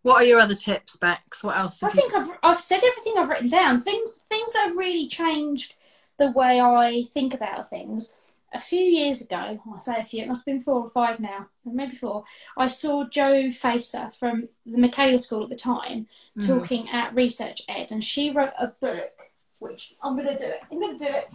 what 0.01 0.17
are 0.17 0.25
your 0.25 0.39
other 0.39 0.55
tips 0.55 0.95
bex 0.95 1.43
what 1.43 1.57
else 1.57 1.83
I 1.83 1.87
have 1.87 1.95
you 1.95 2.01
think 2.01 2.15
I've 2.15 2.37
I've 2.43 2.59
said 2.59 2.81
everything 2.83 3.13
I've 3.17 3.29
written 3.29 3.49
down. 3.49 3.81
Things 3.81 4.21
things 4.29 4.53
that 4.53 4.67
have 4.67 4.77
really 4.77 5.07
changed 5.07 5.75
the 6.17 6.31
way 6.31 6.59
I 6.61 7.03
think 7.13 7.33
about 7.33 7.69
things. 7.69 8.13
A 8.51 8.59
few 8.59 8.79
years 8.79 9.21
ago, 9.21 9.61
I 9.75 9.79
say 9.79 9.99
a 9.99 10.03
few, 10.05 10.23
it 10.23 10.27
must 10.27 10.41
have 10.41 10.45
been 10.45 10.61
four 10.61 10.81
or 10.81 10.89
five 10.89 11.19
now, 11.19 11.47
maybe 11.63 11.95
four. 11.95 12.23
I 12.57 12.67
saw 12.67 13.03
Jo 13.03 13.51
Facer 13.51 14.11
from 14.17 14.49
the 14.65 14.77
Michaela 14.79 15.19
School 15.19 15.43
at 15.43 15.49
the 15.49 15.55
time 15.55 16.07
Mhm. 16.37 16.47
talking 16.47 16.89
at 16.89 17.13
Research 17.13 17.61
Ed, 17.67 17.91
and 17.91 18.03
she 18.03 18.31
wrote 18.31 18.53
a 18.57 18.67
book, 18.67 19.11
which 19.59 19.95
I'm 20.01 20.15
going 20.15 20.35
to 20.35 20.37
do 20.37 20.49
it. 20.49 20.61
I'm 20.71 20.79
going 20.79 20.97
to 20.97 21.05
do 21.05 21.11
it. 21.11 21.29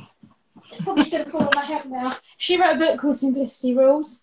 It's 0.72 0.82
probably 0.82 1.08
going 1.08 1.24
to 1.24 1.30
fall 1.30 1.42
on 1.42 1.52
my 1.54 1.64
head 1.64 1.88
now. 1.88 2.14
She 2.36 2.56
wrote 2.56 2.76
a 2.76 2.78
book 2.78 3.00
called 3.00 3.16
Simplicity 3.16 3.76
Rules, 3.76 4.22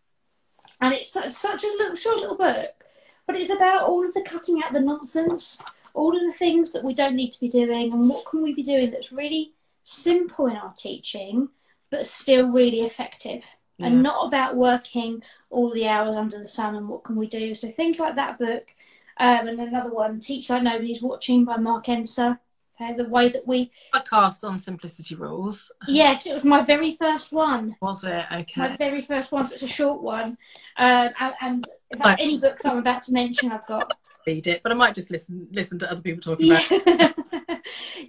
and 0.81 0.93
it's 0.93 1.09
such, 1.09 1.31
such 1.31 1.63
a 1.63 1.67
little, 1.67 1.95
short 1.95 2.17
little 2.17 2.37
book, 2.37 2.85
but 3.25 3.37
it's 3.37 3.51
about 3.51 3.83
all 3.83 4.03
of 4.03 4.13
the 4.13 4.21
cutting 4.21 4.61
out 4.61 4.73
the 4.73 4.81
nonsense, 4.81 5.59
all 5.93 6.13
of 6.15 6.23
the 6.23 6.33
things 6.33 6.73
that 6.73 6.83
we 6.83 6.93
don't 6.93 7.15
need 7.15 7.31
to 7.31 7.39
be 7.39 7.47
doing, 7.47 7.93
and 7.93 8.09
what 8.09 8.25
can 8.25 8.41
we 8.41 8.53
be 8.53 8.63
doing 8.63 8.91
that's 8.91 9.13
really 9.13 9.53
simple 9.81 10.47
in 10.47 10.57
our 10.57 10.73
teaching, 10.73 11.49
but 11.91 12.07
still 12.07 12.49
really 12.49 12.81
effective. 12.81 13.45
Yeah. 13.77 13.87
And 13.87 14.01
not 14.01 14.27
about 14.27 14.55
working 14.55 15.21
all 15.49 15.71
the 15.71 15.87
hours 15.87 16.15
under 16.15 16.39
the 16.39 16.47
sun 16.47 16.75
and 16.75 16.87
what 16.87 17.03
can 17.03 17.15
we 17.15 17.27
do. 17.27 17.53
So 17.53 17.69
things 17.71 17.99
like 17.99 18.15
that 18.15 18.39
book, 18.39 18.73
um, 19.17 19.47
and 19.47 19.59
another 19.59 19.93
one, 19.93 20.19
Teach 20.19 20.49
Like 20.49 20.63
Nobody's 20.63 21.01
Watching 21.01 21.45
by 21.45 21.57
Mark 21.57 21.85
Enser. 21.85 22.39
Okay, 22.79 22.93
the 22.93 23.07
way 23.09 23.29
that 23.29 23.45
we, 23.45 23.69
podcast 23.93 24.43
on 24.43 24.57
simplicity 24.57 25.13
rules 25.13 25.71
yes, 25.87 26.25
it 26.25 26.33
was 26.33 26.43
my 26.43 26.61
very 26.61 26.95
first 26.95 27.31
one. 27.31 27.75
was 27.79 28.03
it 28.03 28.25
okay? 28.31 28.53
My 28.55 28.75
very 28.75 29.03
first 29.03 29.31
one, 29.31 29.43
so 29.43 29.53
it's 29.53 29.61
a 29.61 29.67
short 29.67 30.01
one. 30.01 30.37
Um, 30.77 31.09
and, 31.19 31.35
and 31.41 31.65
about 31.93 32.19
any 32.19 32.39
book 32.39 32.57
that 32.59 32.71
I'm 32.71 32.79
about 32.79 33.03
to 33.03 33.13
mention, 33.13 33.51
I've 33.51 33.67
got. 33.67 33.93
Read 34.25 34.47
it 34.47 34.61
but 34.63 34.71
i 34.71 34.75
might 34.75 34.95
just 34.95 35.11
listen 35.11 35.47
listen 35.51 35.77
to 35.79 35.89
other 35.91 36.01
people 36.01 36.21
talking 36.21 36.51
about 36.51 36.65
it. 36.71 37.61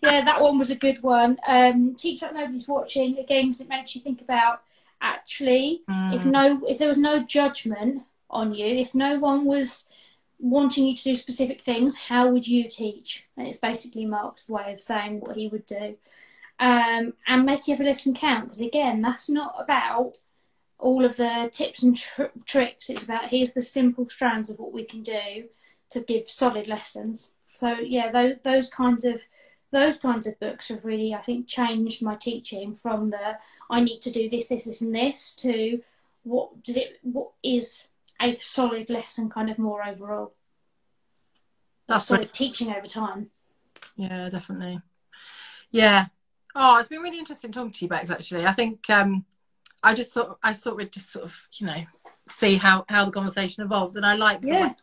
Yeah, 0.02 0.24
that 0.24 0.40
one 0.40 0.58
was 0.58 0.70
a 0.70 0.76
good 0.76 1.02
one. 1.02 1.38
Um, 1.48 1.94
Teach 1.94 2.20
that 2.20 2.34
Nobody's 2.34 2.66
Watching 2.68 3.18
again 3.18 3.46
because 3.46 3.60
it 3.60 3.68
makes 3.68 3.94
you 3.94 4.00
think 4.00 4.20
about 4.20 4.62
actually 5.00 5.82
if 5.88 6.22
Mm. 6.22 6.26
no 6.26 6.62
if 6.66 6.78
there 6.78 6.88
was 6.88 6.98
no 6.98 7.20
judgment 7.20 8.02
on 8.30 8.54
you, 8.54 8.66
if 8.66 8.94
no 8.94 9.18
one 9.18 9.44
was 9.44 9.86
wanting 10.38 10.86
you 10.86 10.96
to 10.96 11.04
do 11.04 11.14
specific 11.14 11.60
things, 11.62 11.98
how 12.08 12.28
would 12.28 12.48
you 12.48 12.68
teach? 12.68 13.26
And 13.36 13.46
it's 13.46 13.58
basically 13.58 14.06
Mark's 14.06 14.48
way 14.48 14.72
of 14.72 14.80
saying 14.80 15.20
what 15.20 15.36
he 15.36 15.46
would 15.48 15.66
do. 15.66 15.96
Um, 16.58 17.14
and 17.26 17.44
make 17.46 17.68
every 17.68 17.86
lesson 17.86 18.14
count 18.14 18.44
because 18.46 18.60
again, 18.60 19.02
that's 19.02 19.28
not 19.28 19.54
about 19.58 20.18
all 20.78 21.04
of 21.04 21.16
the 21.16 21.48
tips 21.52 21.82
and 21.82 21.96
tr- 21.96 22.24
tricks. 22.44 22.90
It's 22.90 23.04
about 23.04 23.26
here's 23.26 23.54
the 23.54 23.62
simple 23.62 24.08
strands 24.08 24.50
of 24.50 24.58
what 24.58 24.72
we 24.72 24.84
can 24.84 25.02
do 25.02 25.44
to 25.92 26.00
give 26.00 26.30
solid 26.30 26.66
lessons. 26.68 27.32
So 27.48 27.72
yeah, 27.78 28.10
those 28.10 28.36
those 28.42 28.70
kinds 28.70 29.04
of 29.04 29.22
those 29.70 29.98
kinds 29.98 30.26
of 30.26 30.38
books 30.38 30.68
have 30.68 30.84
really, 30.84 31.14
I 31.14 31.22
think, 31.22 31.46
changed 31.46 32.02
my 32.02 32.14
teaching 32.14 32.74
from 32.74 33.10
the 33.10 33.38
I 33.70 33.80
need 33.80 34.00
to 34.02 34.10
do 34.10 34.28
this, 34.28 34.48
this, 34.48 34.64
this, 34.64 34.82
and 34.82 34.94
this 34.94 35.34
to 35.36 35.80
what 36.24 36.62
does 36.62 36.76
it 36.76 36.98
what 37.02 37.30
is 37.42 37.86
a 38.20 38.34
solid 38.36 38.88
lesson 38.90 39.28
kind 39.30 39.50
of 39.50 39.58
more 39.58 39.82
overall. 39.84 40.32
that's 41.88 42.06
solid 42.06 42.20
really, 42.20 42.30
teaching 42.32 42.70
over 42.72 42.86
time. 42.86 43.30
yeah 43.96 44.28
definitely 44.28 44.80
yeah 45.72 46.06
oh 46.54 46.78
it's 46.78 46.88
been 46.88 47.00
really 47.00 47.18
interesting 47.18 47.50
talking 47.50 47.72
to 47.72 47.84
you 47.84 47.88
bex 47.88 48.10
actually 48.10 48.46
i 48.46 48.52
think 48.52 48.88
um 48.90 49.24
i 49.82 49.92
just 49.94 50.12
thought 50.12 50.38
i 50.44 50.52
thought 50.52 50.76
we'd 50.76 50.92
just 50.92 51.10
sort 51.10 51.24
of 51.24 51.48
you 51.54 51.66
know 51.66 51.84
see 52.28 52.56
how 52.56 52.84
how 52.88 53.04
the 53.04 53.10
conversation 53.10 53.64
evolved 53.64 53.96
and 53.96 54.06
i 54.06 54.14
like 54.14 54.38
Yeah. 54.44 54.74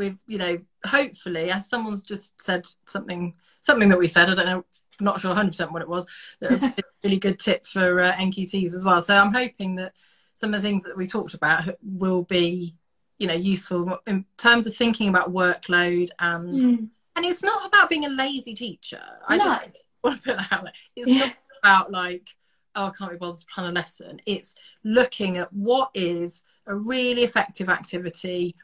We've 0.00 0.18
you 0.26 0.38
know 0.38 0.58
hopefully 0.86 1.50
as 1.50 1.68
someone's 1.68 2.02
just 2.02 2.40
said 2.42 2.66
something 2.86 3.34
something 3.60 3.88
that 3.90 3.98
we 3.98 4.08
said 4.08 4.28
i 4.30 4.34
don't 4.34 4.46
know 4.46 4.64
not 5.00 5.20
sure 5.20 5.34
100% 5.34 5.72
what 5.72 5.82
it 5.82 5.88
was 5.88 6.04
that 6.40 6.52
a 6.52 6.82
really 7.04 7.18
good 7.18 7.38
tip 7.38 7.66
for 7.66 8.00
uh, 8.00 8.12
nqts 8.14 8.74
as 8.74 8.84
well 8.84 9.00
so 9.00 9.14
i'm 9.14 9.32
hoping 9.32 9.76
that 9.76 9.92
some 10.34 10.54
of 10.54 10.62
the 10.62 10.66
things 10.68 10.84
that 10.84 10.96
we 10.96 11.06
talked 11.06 11.34
about 11.34 11.68
will 11.82 12.22
be, 12.22 12.74
you 13.18 13.26
know, 13.26 13.34
useful 13.34 13.98
in 14.06 14.24
terms 14.38 14.66
of 14.66 14.74
thinking 14.74 15.08
about 15.10 15.34
workload 15.34 16.08
and 16.18 16.60
Mm. 16.60 16.88
and 17.16 17.24
it's 17.26 17.42
not 17.42 17.66
about 17.66 17.90
being 17.90 18.06
a 18.06 18.08
lazy 18.08 18.54
teacher. 18.54 19.02
I 19.28 19.36
No. 19.36 19.44
just 19.58 19.60
want 20.02 20.16
to 20.16 20.22
put 20.22 20.36
that 20.38 20.52
out 20.52 20.64
there. 20.64 20.72
It's 20.96 21.08
Yeah. 21.08 21.18
not 21.26 21.36
about 21.62 21.90
like, 21.92 22.26
oh, 22.74 22.86
I 22.86 22.90
can't 22.96 23.10
be 23.12 23.18
bothered 23.18 23.40
to 23.40 23.46
plan 23.52 23.68
a 23.68 23.72
lesson. 23.72 24.22
It's 24.24 24.54
looking 24.82 25.36
at 25.36 25.52
what 25.52 25.90
is 25.92 26.42
a 26.66 26.74
really 26.74 27.22
effective 27.24 27.68
activity 27.68 28.54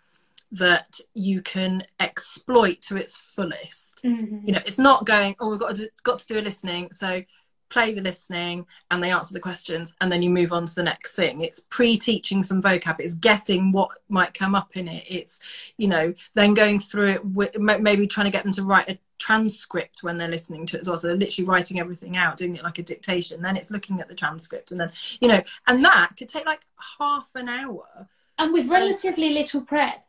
that 0.52 1.00
you 1.14 1.42
can 1.42 1.84
exploit 2.00 2.80
to 2.82 2.96
its 2.96 3.16
fullest. 3.16 4.02
Mhm. 4.04 4.46
You 4.46 4.52
know, 4.52 4.62
it's 4.64 4.78
not 4.78 5.04
going, 5.04 5.34
oh, 5.40 5.50
we've 5.50 5.60
got 5.60 5.76
to 5.76 5.82
do, 5.82 5.88
got 6.02 6.18
to 6.20 6.26
do 6.26 6.38
a 6.38 6.40
listening, 6.40 6.92
so 6.92 7.22
play 7.68 7.92
the 7.92 8.00
listening 8.00 8.64
and 8.92 9.02
they 9.02 9.10
answer 9.10 9.34
the 9.34 9.40
questions 9.40 9.92
and 10.00 10.10
then 10.10 10.22
you 10.22 10.30
move 10.30 10.52
on 10.52 10.66
to 10.66 10.74
the 10.74 10.84
next 10.84 11.16
thing. 11.16 11.40
It's 11.40 11.66
pre-teaching 11.68 12.44
some 12.44 12.62
vocab. 12.62 13.00
It's 13.00 13.14
guessing 13.14 13.72
what 13.72 13.90
might 14.08 14.34
come 14.34 14.54
up 14.54 14.76
in 14.76 14.86
it. 14.86 15.04
It's, 15.08 15.40
you 15.76 15.88
know, 15.88 16.14
then 16.34 16.54
going 16.54 16.78
through 16.78 17.10
it, 17.10 17.24
with, 17.24 17.58
maybe 17.58 18.06
trying 18.06 18.26
to 18.26 18.30
get 18.30 18.44
them 18.44 18.52
to 18.52 18.62
write 18.62 18.88
a 18.88 18.98
transcript 19.18 20.04
when 20.04 20.16
they're 20.16 20.28
listening 20.28 20.64
to 20.66 20.76
it 20.76 20.80
as 20.82 20.88
well. 20.88 20.96
So 20.96 21.08
they're 21.08 21.16
literally 21.16 21.48
writing 21.48 21.80
everything 21.80 22.16
out, 22.16 22.36
doing 22.36 22.54
it 22.54 22.62
like 22.62 22.78
a 22.78 22.84
dictation. 22.84 23.42
Then 23.42 23.56
it's 23.56 23.72
looking 23.72 24.00
at 24.00 24.06
the 24.06 24.14
transcript 24.14 24.70
and 24.70 24.80
then, 24.80 24.92
you 25.20 25.26
know, 25.26 25.42
and 25.66 25.84
that 25.84 26.10
could 26.16 26.28
take 26.28 26.46
like 26.46 26.66
half 27.00 27.30
an 27.34 27.48
hour. 27.48 28.06
And 28.38 28.52
with 28.52 28.68
relatively 28.68 29.30
little 29.30 29.62
prep. 29.62 30.05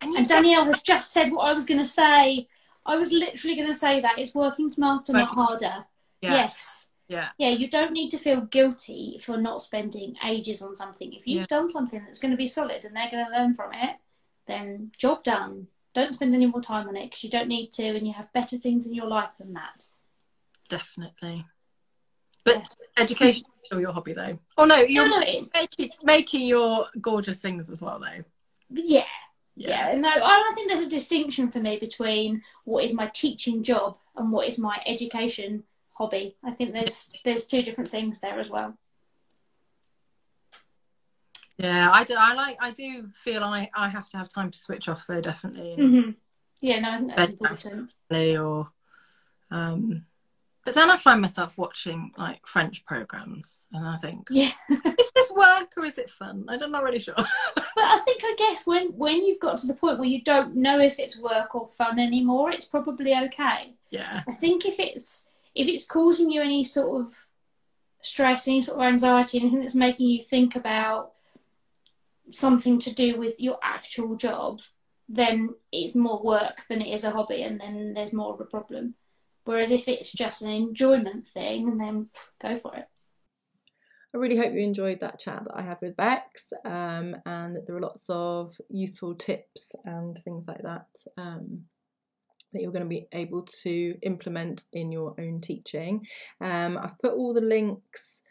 And, 0.00 0.16
And 0.16 0.28
Danielle 0.28 0.64
has 0.64 0.82
just 0.82 1.12
said 1.12 1.30
what 1.32 1.42
I 1.42 1.52
was 1.52 1.66
going 1.66 1.78
to 1.78 1.84
say. 1.84 2.48
I 2.86 2.96
was 2.96 3.12
literally 3.12 3.56
going 3.56 3.68
to 3.68 3.74
say 3.74 4.00
that 4.00 4.18
it's 4.18 4.34
working 4.34 4.70
smarter, 4.70 5.12
not 5.12 5.28
harder. 5.28 5.84
yeah, 6.22 6.34
Yes. 6.34 6.88
yeah, 7.08 7.28
Yeah, 7.38 7.50
you 7.50 7.68
don't 7.68 7.92
need 7.92 8.10
to 8.10 8.18
feel 8.18 8.40
guilty 8.40 9.18
for 9.22 9.36
not 9.36 9.62
spending 9.62 10.16
ages 10.24 10.62
on 10.62 10.74
something. 10.74 11.12
If 11.12 11.26
you've 11.26 11.40
Yeah. 11.40 11.46
done 11.46 11.68
something 11.70 12.02
that's 12.04 12.18
going 12.18 12.30
to 12.30 12.36
be 12.36 12.46
solid 12.46 12.84
and 12.84 12.96
they're 12.96 13.10
going 13.10 13.26
to 13.26 13.30
learn 13.30 13.54
from 13.54 13.72
it, 13.74 13.96
then 14.46 14.92
job 14.96 15.22
done. 15.22 15.68
Don't 15.92 16.14
spend 16.14 16.34
any 16.34 16.46
more 16.46 16.62
time 16.62 16.88
on 16.88 16.96
it 16.96 17.06
because 17.06 17.24
you 17.24 17.30
don't 17.30 17.48
need 17.48 17.70
to, 17.72 17.84
and 17.84 18.06
you 18.06 18.12
have 18.14 18.32
better 18.32 18.56
things 18.56 18.86
in 18.86 18.94
your 18.94 19.06
life 19.08 19.36
than 19.38 19.52
that. 19.54 19.84
definitely. 20.68 21.44
But 22.44 22.70
education 22.96 23.44
is 23.44 23.66
still 23.66 23.80
your 23.80 23.92
hobby 23.92 24.12
though. 24.14 24.38
Oh 24.56 24.64
no, 24.64 24.76
you're 24.76 25.06
No, 25.08 25.18
no, 25.20 25.26
making, 25.54 25.90
making 26.02 26.46
your 26.46 26.86
gorgeous 27.00 27.40
things 27.40 27.68
as 27.70 27.82
well 27.82 27.98
though. 28.00 28.24
Yeah, 28.70 29.04
yeah. 29.68 29.94
No, 29.94 30.08
I 30.08 30.38
don't 30.38 30.54
think 30.54 30.70
there's 30.70 30.86
a 30.86 30.90
distinction 30.90 31.50
for 31.50 31.60
me 31.60 31.78
between 31.78 32.42
what 32.64 32.84
is 32.84 32.92
my 32.92 33.08
teaching 33.08 33.62
job 33.62 33.96
and 34.16 34.32
what 34.32 34.48
is 34.48 34.58
my 34.58 34.82
education 34.86 35.64
hobby. 35.92 36.36
I 36.42 36.50
think 36.50 36.72
there's 36.72 37.10
there's 37.24 37.46
two 37.46 37.62
different 37.62 37.90
things 37.90 38.20
there 38.20 38.38
as 38.38 38.48
well. 38.48 38.76
Yeah, 41.58 41.90
I 41.92 42.04
do. 42.04 42.14
I 42.18 42.32
like. 42.32 42.56
I 42.60 42.70
do 42.70 43.08
feel 43.12 43.44
I 43.44 43.70
I 43.74 43.88
have 43.88 44.08
to 44.10 44.16
have 44.16 44.30
time 44.30 44.50
to 44.50 44.58
switch 44.58 44.88
off 44.88 45.06
though, 45.06 45.20
definitely. 45.20 45.74
hmm 45.76 46.10
Yeah, 46.62 46.80
no, 46.80 47.12
I 47.16 47.26
think 47.26 47.40
that's 47.40 47.64
important. 47.66 47.92
Or, 48.40 48.70
um, 49.50 50.06
but 50.64 50.74
then 50.74 50.90
I 50.90 50.96
find 50.96 51.20
myself 51.20 51.58
watching 51.58 52.12
like 52.16 52.46
French 52.46 52.84
programs, 52.86 53.66
and 53.72 53.86
I 53.86 53.96
think, 53.98 54.28
Yeah. 54.30 54.52
work 55.34 55.72
or 55.76 55.84
is 55.84 55.98
it 55.98 56.10
fun? 56.10 56.44
I'm 56.48 56.70
not 56.70 56.82
really 56.82 56.98
sure. 56.98 57.14
But 57.76 57.84
I 57.84 57.98
think 58.00 58.20
I 58.24 58.34
guess 58.36 58.66
when 58.66 58.88
when 58.88 59.22
you've 59.22 59.40
got 59.40 59.58
to 59.58 59.66
the 59.66 59.74
point 59.74 59.98
where 59.98 60.08
you 60.08 60.22
don't 60.22 60.56
know 60.56 60.80
if 60.80 60.98
it's 60.98 61.18
work 61.18 61.54
or 61.54 61.70
fun 61.70 61.98
anymore, 61.98 62.50
it's 62.50 62.64
probably 62.64 63.14
okay. 63.14 63.74
yeah, 63.90 64.22
I 64.28 64.32
think 64.32 64.66
if 64.66 64.78
it's 64.78 65.28
if 65.54 65.68
it's 65.68 65.86
causing 65.86 66.30
you 66.30 66.42
any 66.42 66.64
sort 66.64 67.00
of 67.00 67.26
stress, 68.02 68.48
any 68.48 68.62
sort 68.62 68.78
of 68.78 68.84
anxiety, 68.84 69.38
anything 69.38 69.60
that's 69.60 69.74
making 69.74 70.08
you 70.08 70.20
think 70.20 70.56
about 70.56 71.12
something 72.30 72.78
to 72.80 72.92
do 72.92 73.18
with 73.18 73.40
your 73.40 73.58
actual 73.62 74.16
job, 74.16 74.60
then 75.08 75.54
it's 75.72 75.94
more 75.94 76.22
work 76.22 76.64
than 76.68 76.80
it 76.82 76.92
is 76.92 77.04
a 77.04 77.10
hobby, 77.10 77.42
and 77.42 77.60
then 77.60 77.94
there's 77.94 78.12
more 78.12 78.34
of 78.34 78.40
a 78.40 78.44
problem. 78.44 78.94
Whereas 79.44 79.70
if 79.70 79.88
it's 79.88 80.12
just 80.12 80.42
an 80.42 80.50
enjoyment 80.50 81.26
thing, 81.26 81.78
then 81.78 82.08
go 82.40 82.58
for 82.58 82.76
it. 82.76 82.88
I 84.12 84.18
really 84.18 84.36
hope 84.36 84.52
you 84.52 84.60
enjoyed 84.60 85.00
that 85.00 85.20
chat 85.20 85.44
that 85.44 85.56
I 85.56 85.62
had 85.62 85.78
with 85.80 85.96
Bex, 85.96 86.52
um, 86.64 87.16
and 87.26 87.54
that 87.54 87.66
there 87.66 87.76
are 87.76 87.80
lots 87.80 88.04
of 88.08 88.56
useful 88.68 89.14
tips 89.14 89.72
and 89.84 90.16
things 90.18 90.48
like 90.48 90.62
that 90.62 90.88
um, 91.16 91.66
that 92.52 92.60
you're 92.60 92.72
going 92.72 92.82
to 92.82 92.88
be 92.88 93.06
able 93.12 93.42
to 93.62 93.96
implement 94.02 94.64
in 94.72 94.90
your 94.90 95.14
own 95.18 95.40
teaching. 95.40 96.04
Um, 96.40 96.76
I've 96.76 96.98
put 96.98 97.12
all 97.12 97.32
the 97.32 97.40
links 97.40 98.22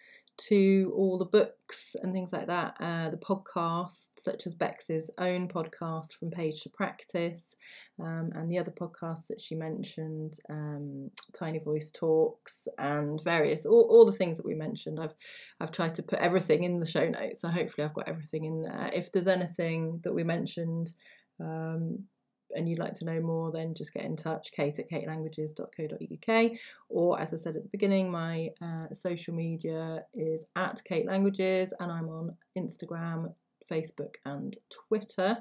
to 0.47 0.93
all 0.95 1.17
the 1.17 1.25
books 1.25 1.95
and 2.01 2.13
things 2.13 2.31
like 2.31 2.47
that, 2.47 2.75
uh, 2.79 3.09
the 3.09 3.17
podcasts, 3.17 4.09
such 4.17 4.47
as 4.47 4.55
Bex's 4.55 5.11
own 5.17 5.47
podcast 5.47 6.13
from 6.13 6.31
Page 6.31 6.61
to 6.61 6.69
Practice, 6.69 7.55
um, 7.99 8.31
and 8.33 8.49
the 8.49 8.57
other 8.57 8.71
podcasts 8.71 9.27
that 9.27 9.41
she 9.41 9.55
mentioned, 9.55 10.39
um, 10.49 11.11
Tiny 11.37 11.59
Voice 11.59 11.91
Talks, 11.91 12.67
and 12.77 13.21
various 13.23 13.65
all, 13.65 13.87
all 13.89 14.05
the 14.05 14.11
things 14.11 14.37
that 14.37 14.45
we 14.45 14.55
mentioned. 14.55 14.99
I've 14.99 15.15
I've 15.59 15.71
tried 15.71 15.95
to 15.95 16.03
put 16.03 16.19
everything 16.19 16.63
in 16.63 16.79
the 16.79 16.85
show 16.85 17.07
notes, 17.07 17.41
so 17.41 17.49
hopefully 17.49 17.85
I've 17.85 17.93
got 17.93 18.07
everything 18.07 18.45
in 18.45 18.63
there. 18.63 18.89
If 18.93 19.11
there's 19.11 19.27
anything 19.27 19.99
that 20.03 20.13
we 20.13 20.23
mentioned. 20.23 20.93
Um, 21.41 22.05
and 22.55 22.67
you'd 22.69 22.79
like 22.79 22.93
to 22.95 23.05
know 23.05 23.19
more, 23.21 23.51
then 23.51 23.73
just 23.73 23.93
get 23.93 24.03
in 24.03 24.15
touch, 24.15 24.51
kate 24.51 24.79
at 24.79 24.89
katelanguages.co.uk. 24.89 26.51
Or, 26.89 27.19
as 27.19 27.33
I 27.33 27.37
said 27.37 27.55
at 27.55 27.63
the 27.63 27.69
beginning, 27.69 28.09
my 28.09 28.49
uh, 28.61 28.93
social 28.93 29.33
media 29.33 30.03
is 30.13 30.45
at 30.55 30.81
Kate 30.83 31.05
Languages, 31.05 31.73
and 31.79 31.91
I'm 31.91 32.09
on 32.09 32.35
Instagram, 32.57 33.33
Facebook, 33.69 34.15
and 34.25 34.57
Twitter. 34.69 35.37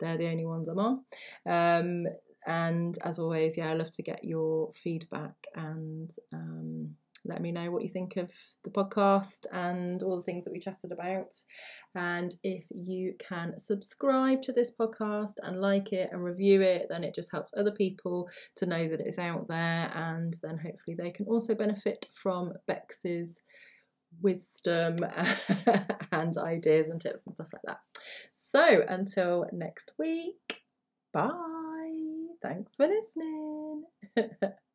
They're 0.00 0.18
the 0.18 0.28
only 0.28 0.46
ones 0.46 0.68
I'm 0.68 0.78
on. 0.78 1.04
Um, 1.46 2.06
and 2.46 2.98
as 3.02 3.18
always, 3.18 3.56
yeah, 3.56 3.70
I 3.70 3.74
love 3.74 3.90
to 3.92 4.02
get 4.02 4.24
your 4.24 4.72
feedback 4.72 5.34
and 5.54 6.10
um, 6.32 6.96
let 7.28 7.42
me 7.42 7.52
know 7.52 7.70
what 7.70 7.82
you 7.82 7.88
think 7.88 8.16
of 8.16 8.32
the 8.64 8.70
podcast 8.70 9.46
and 9.52 10.02
all 10.02 10.16
the 10.16 10.22
things 10.22 10.44
that 10.44 10.52
we 10.52 10.58
chatted 10.58 10.92
about. 10.92 11.34
And 11.94 12.34
if 12.42 12.64
you 12.70 13.14
can 13.18 13.58
subscribe 13.58 14.42
to 14.42 14.52
this 14.52 14.70
podcast 14.70 15.34
and 15.42 15.60
like 15.60 15.92
it 15.92 16.10
and 16.12 16.22
review 16.22 16.62
it, 16.62 16.86
then 16.88 17.04
it 17.04 17.14
just 17.14 17.30
helps 17.30 17.52
other 17.56 17.72
people 17.72 18.28
to 18.56 18.66
know 18.66 18.88
that 18.88 19.00
it's 19.00 19.18
out 19.18 19.48
there. 19.48 19.90
And 19.94 20.36
then 20.42 20.58
hopefully 20.58 20.96
they 20.96 21.10
can 21.10 21.26
also 21.26 21.54
benefit 21.54 22.06
from 22.12 22.52
Bex's 22.66 23.40
wisdom 24.22 24.96
and 26.12 26.36
ideas 26.38 26.88
and 26.88 27.00
tips 27.00 27.26
and 27.26 27.34
stuff 27.34 27.48
like 27.52 27.62
that. 27.66 27.80
So 28.32 28.84
until 28.88 29.46
next 29.52 29.92
week, 29.98 30.62
bye. 31.12 31.34
Thanks 32.42 32.76
for 32.76 32.86
listening. 32.86 33.84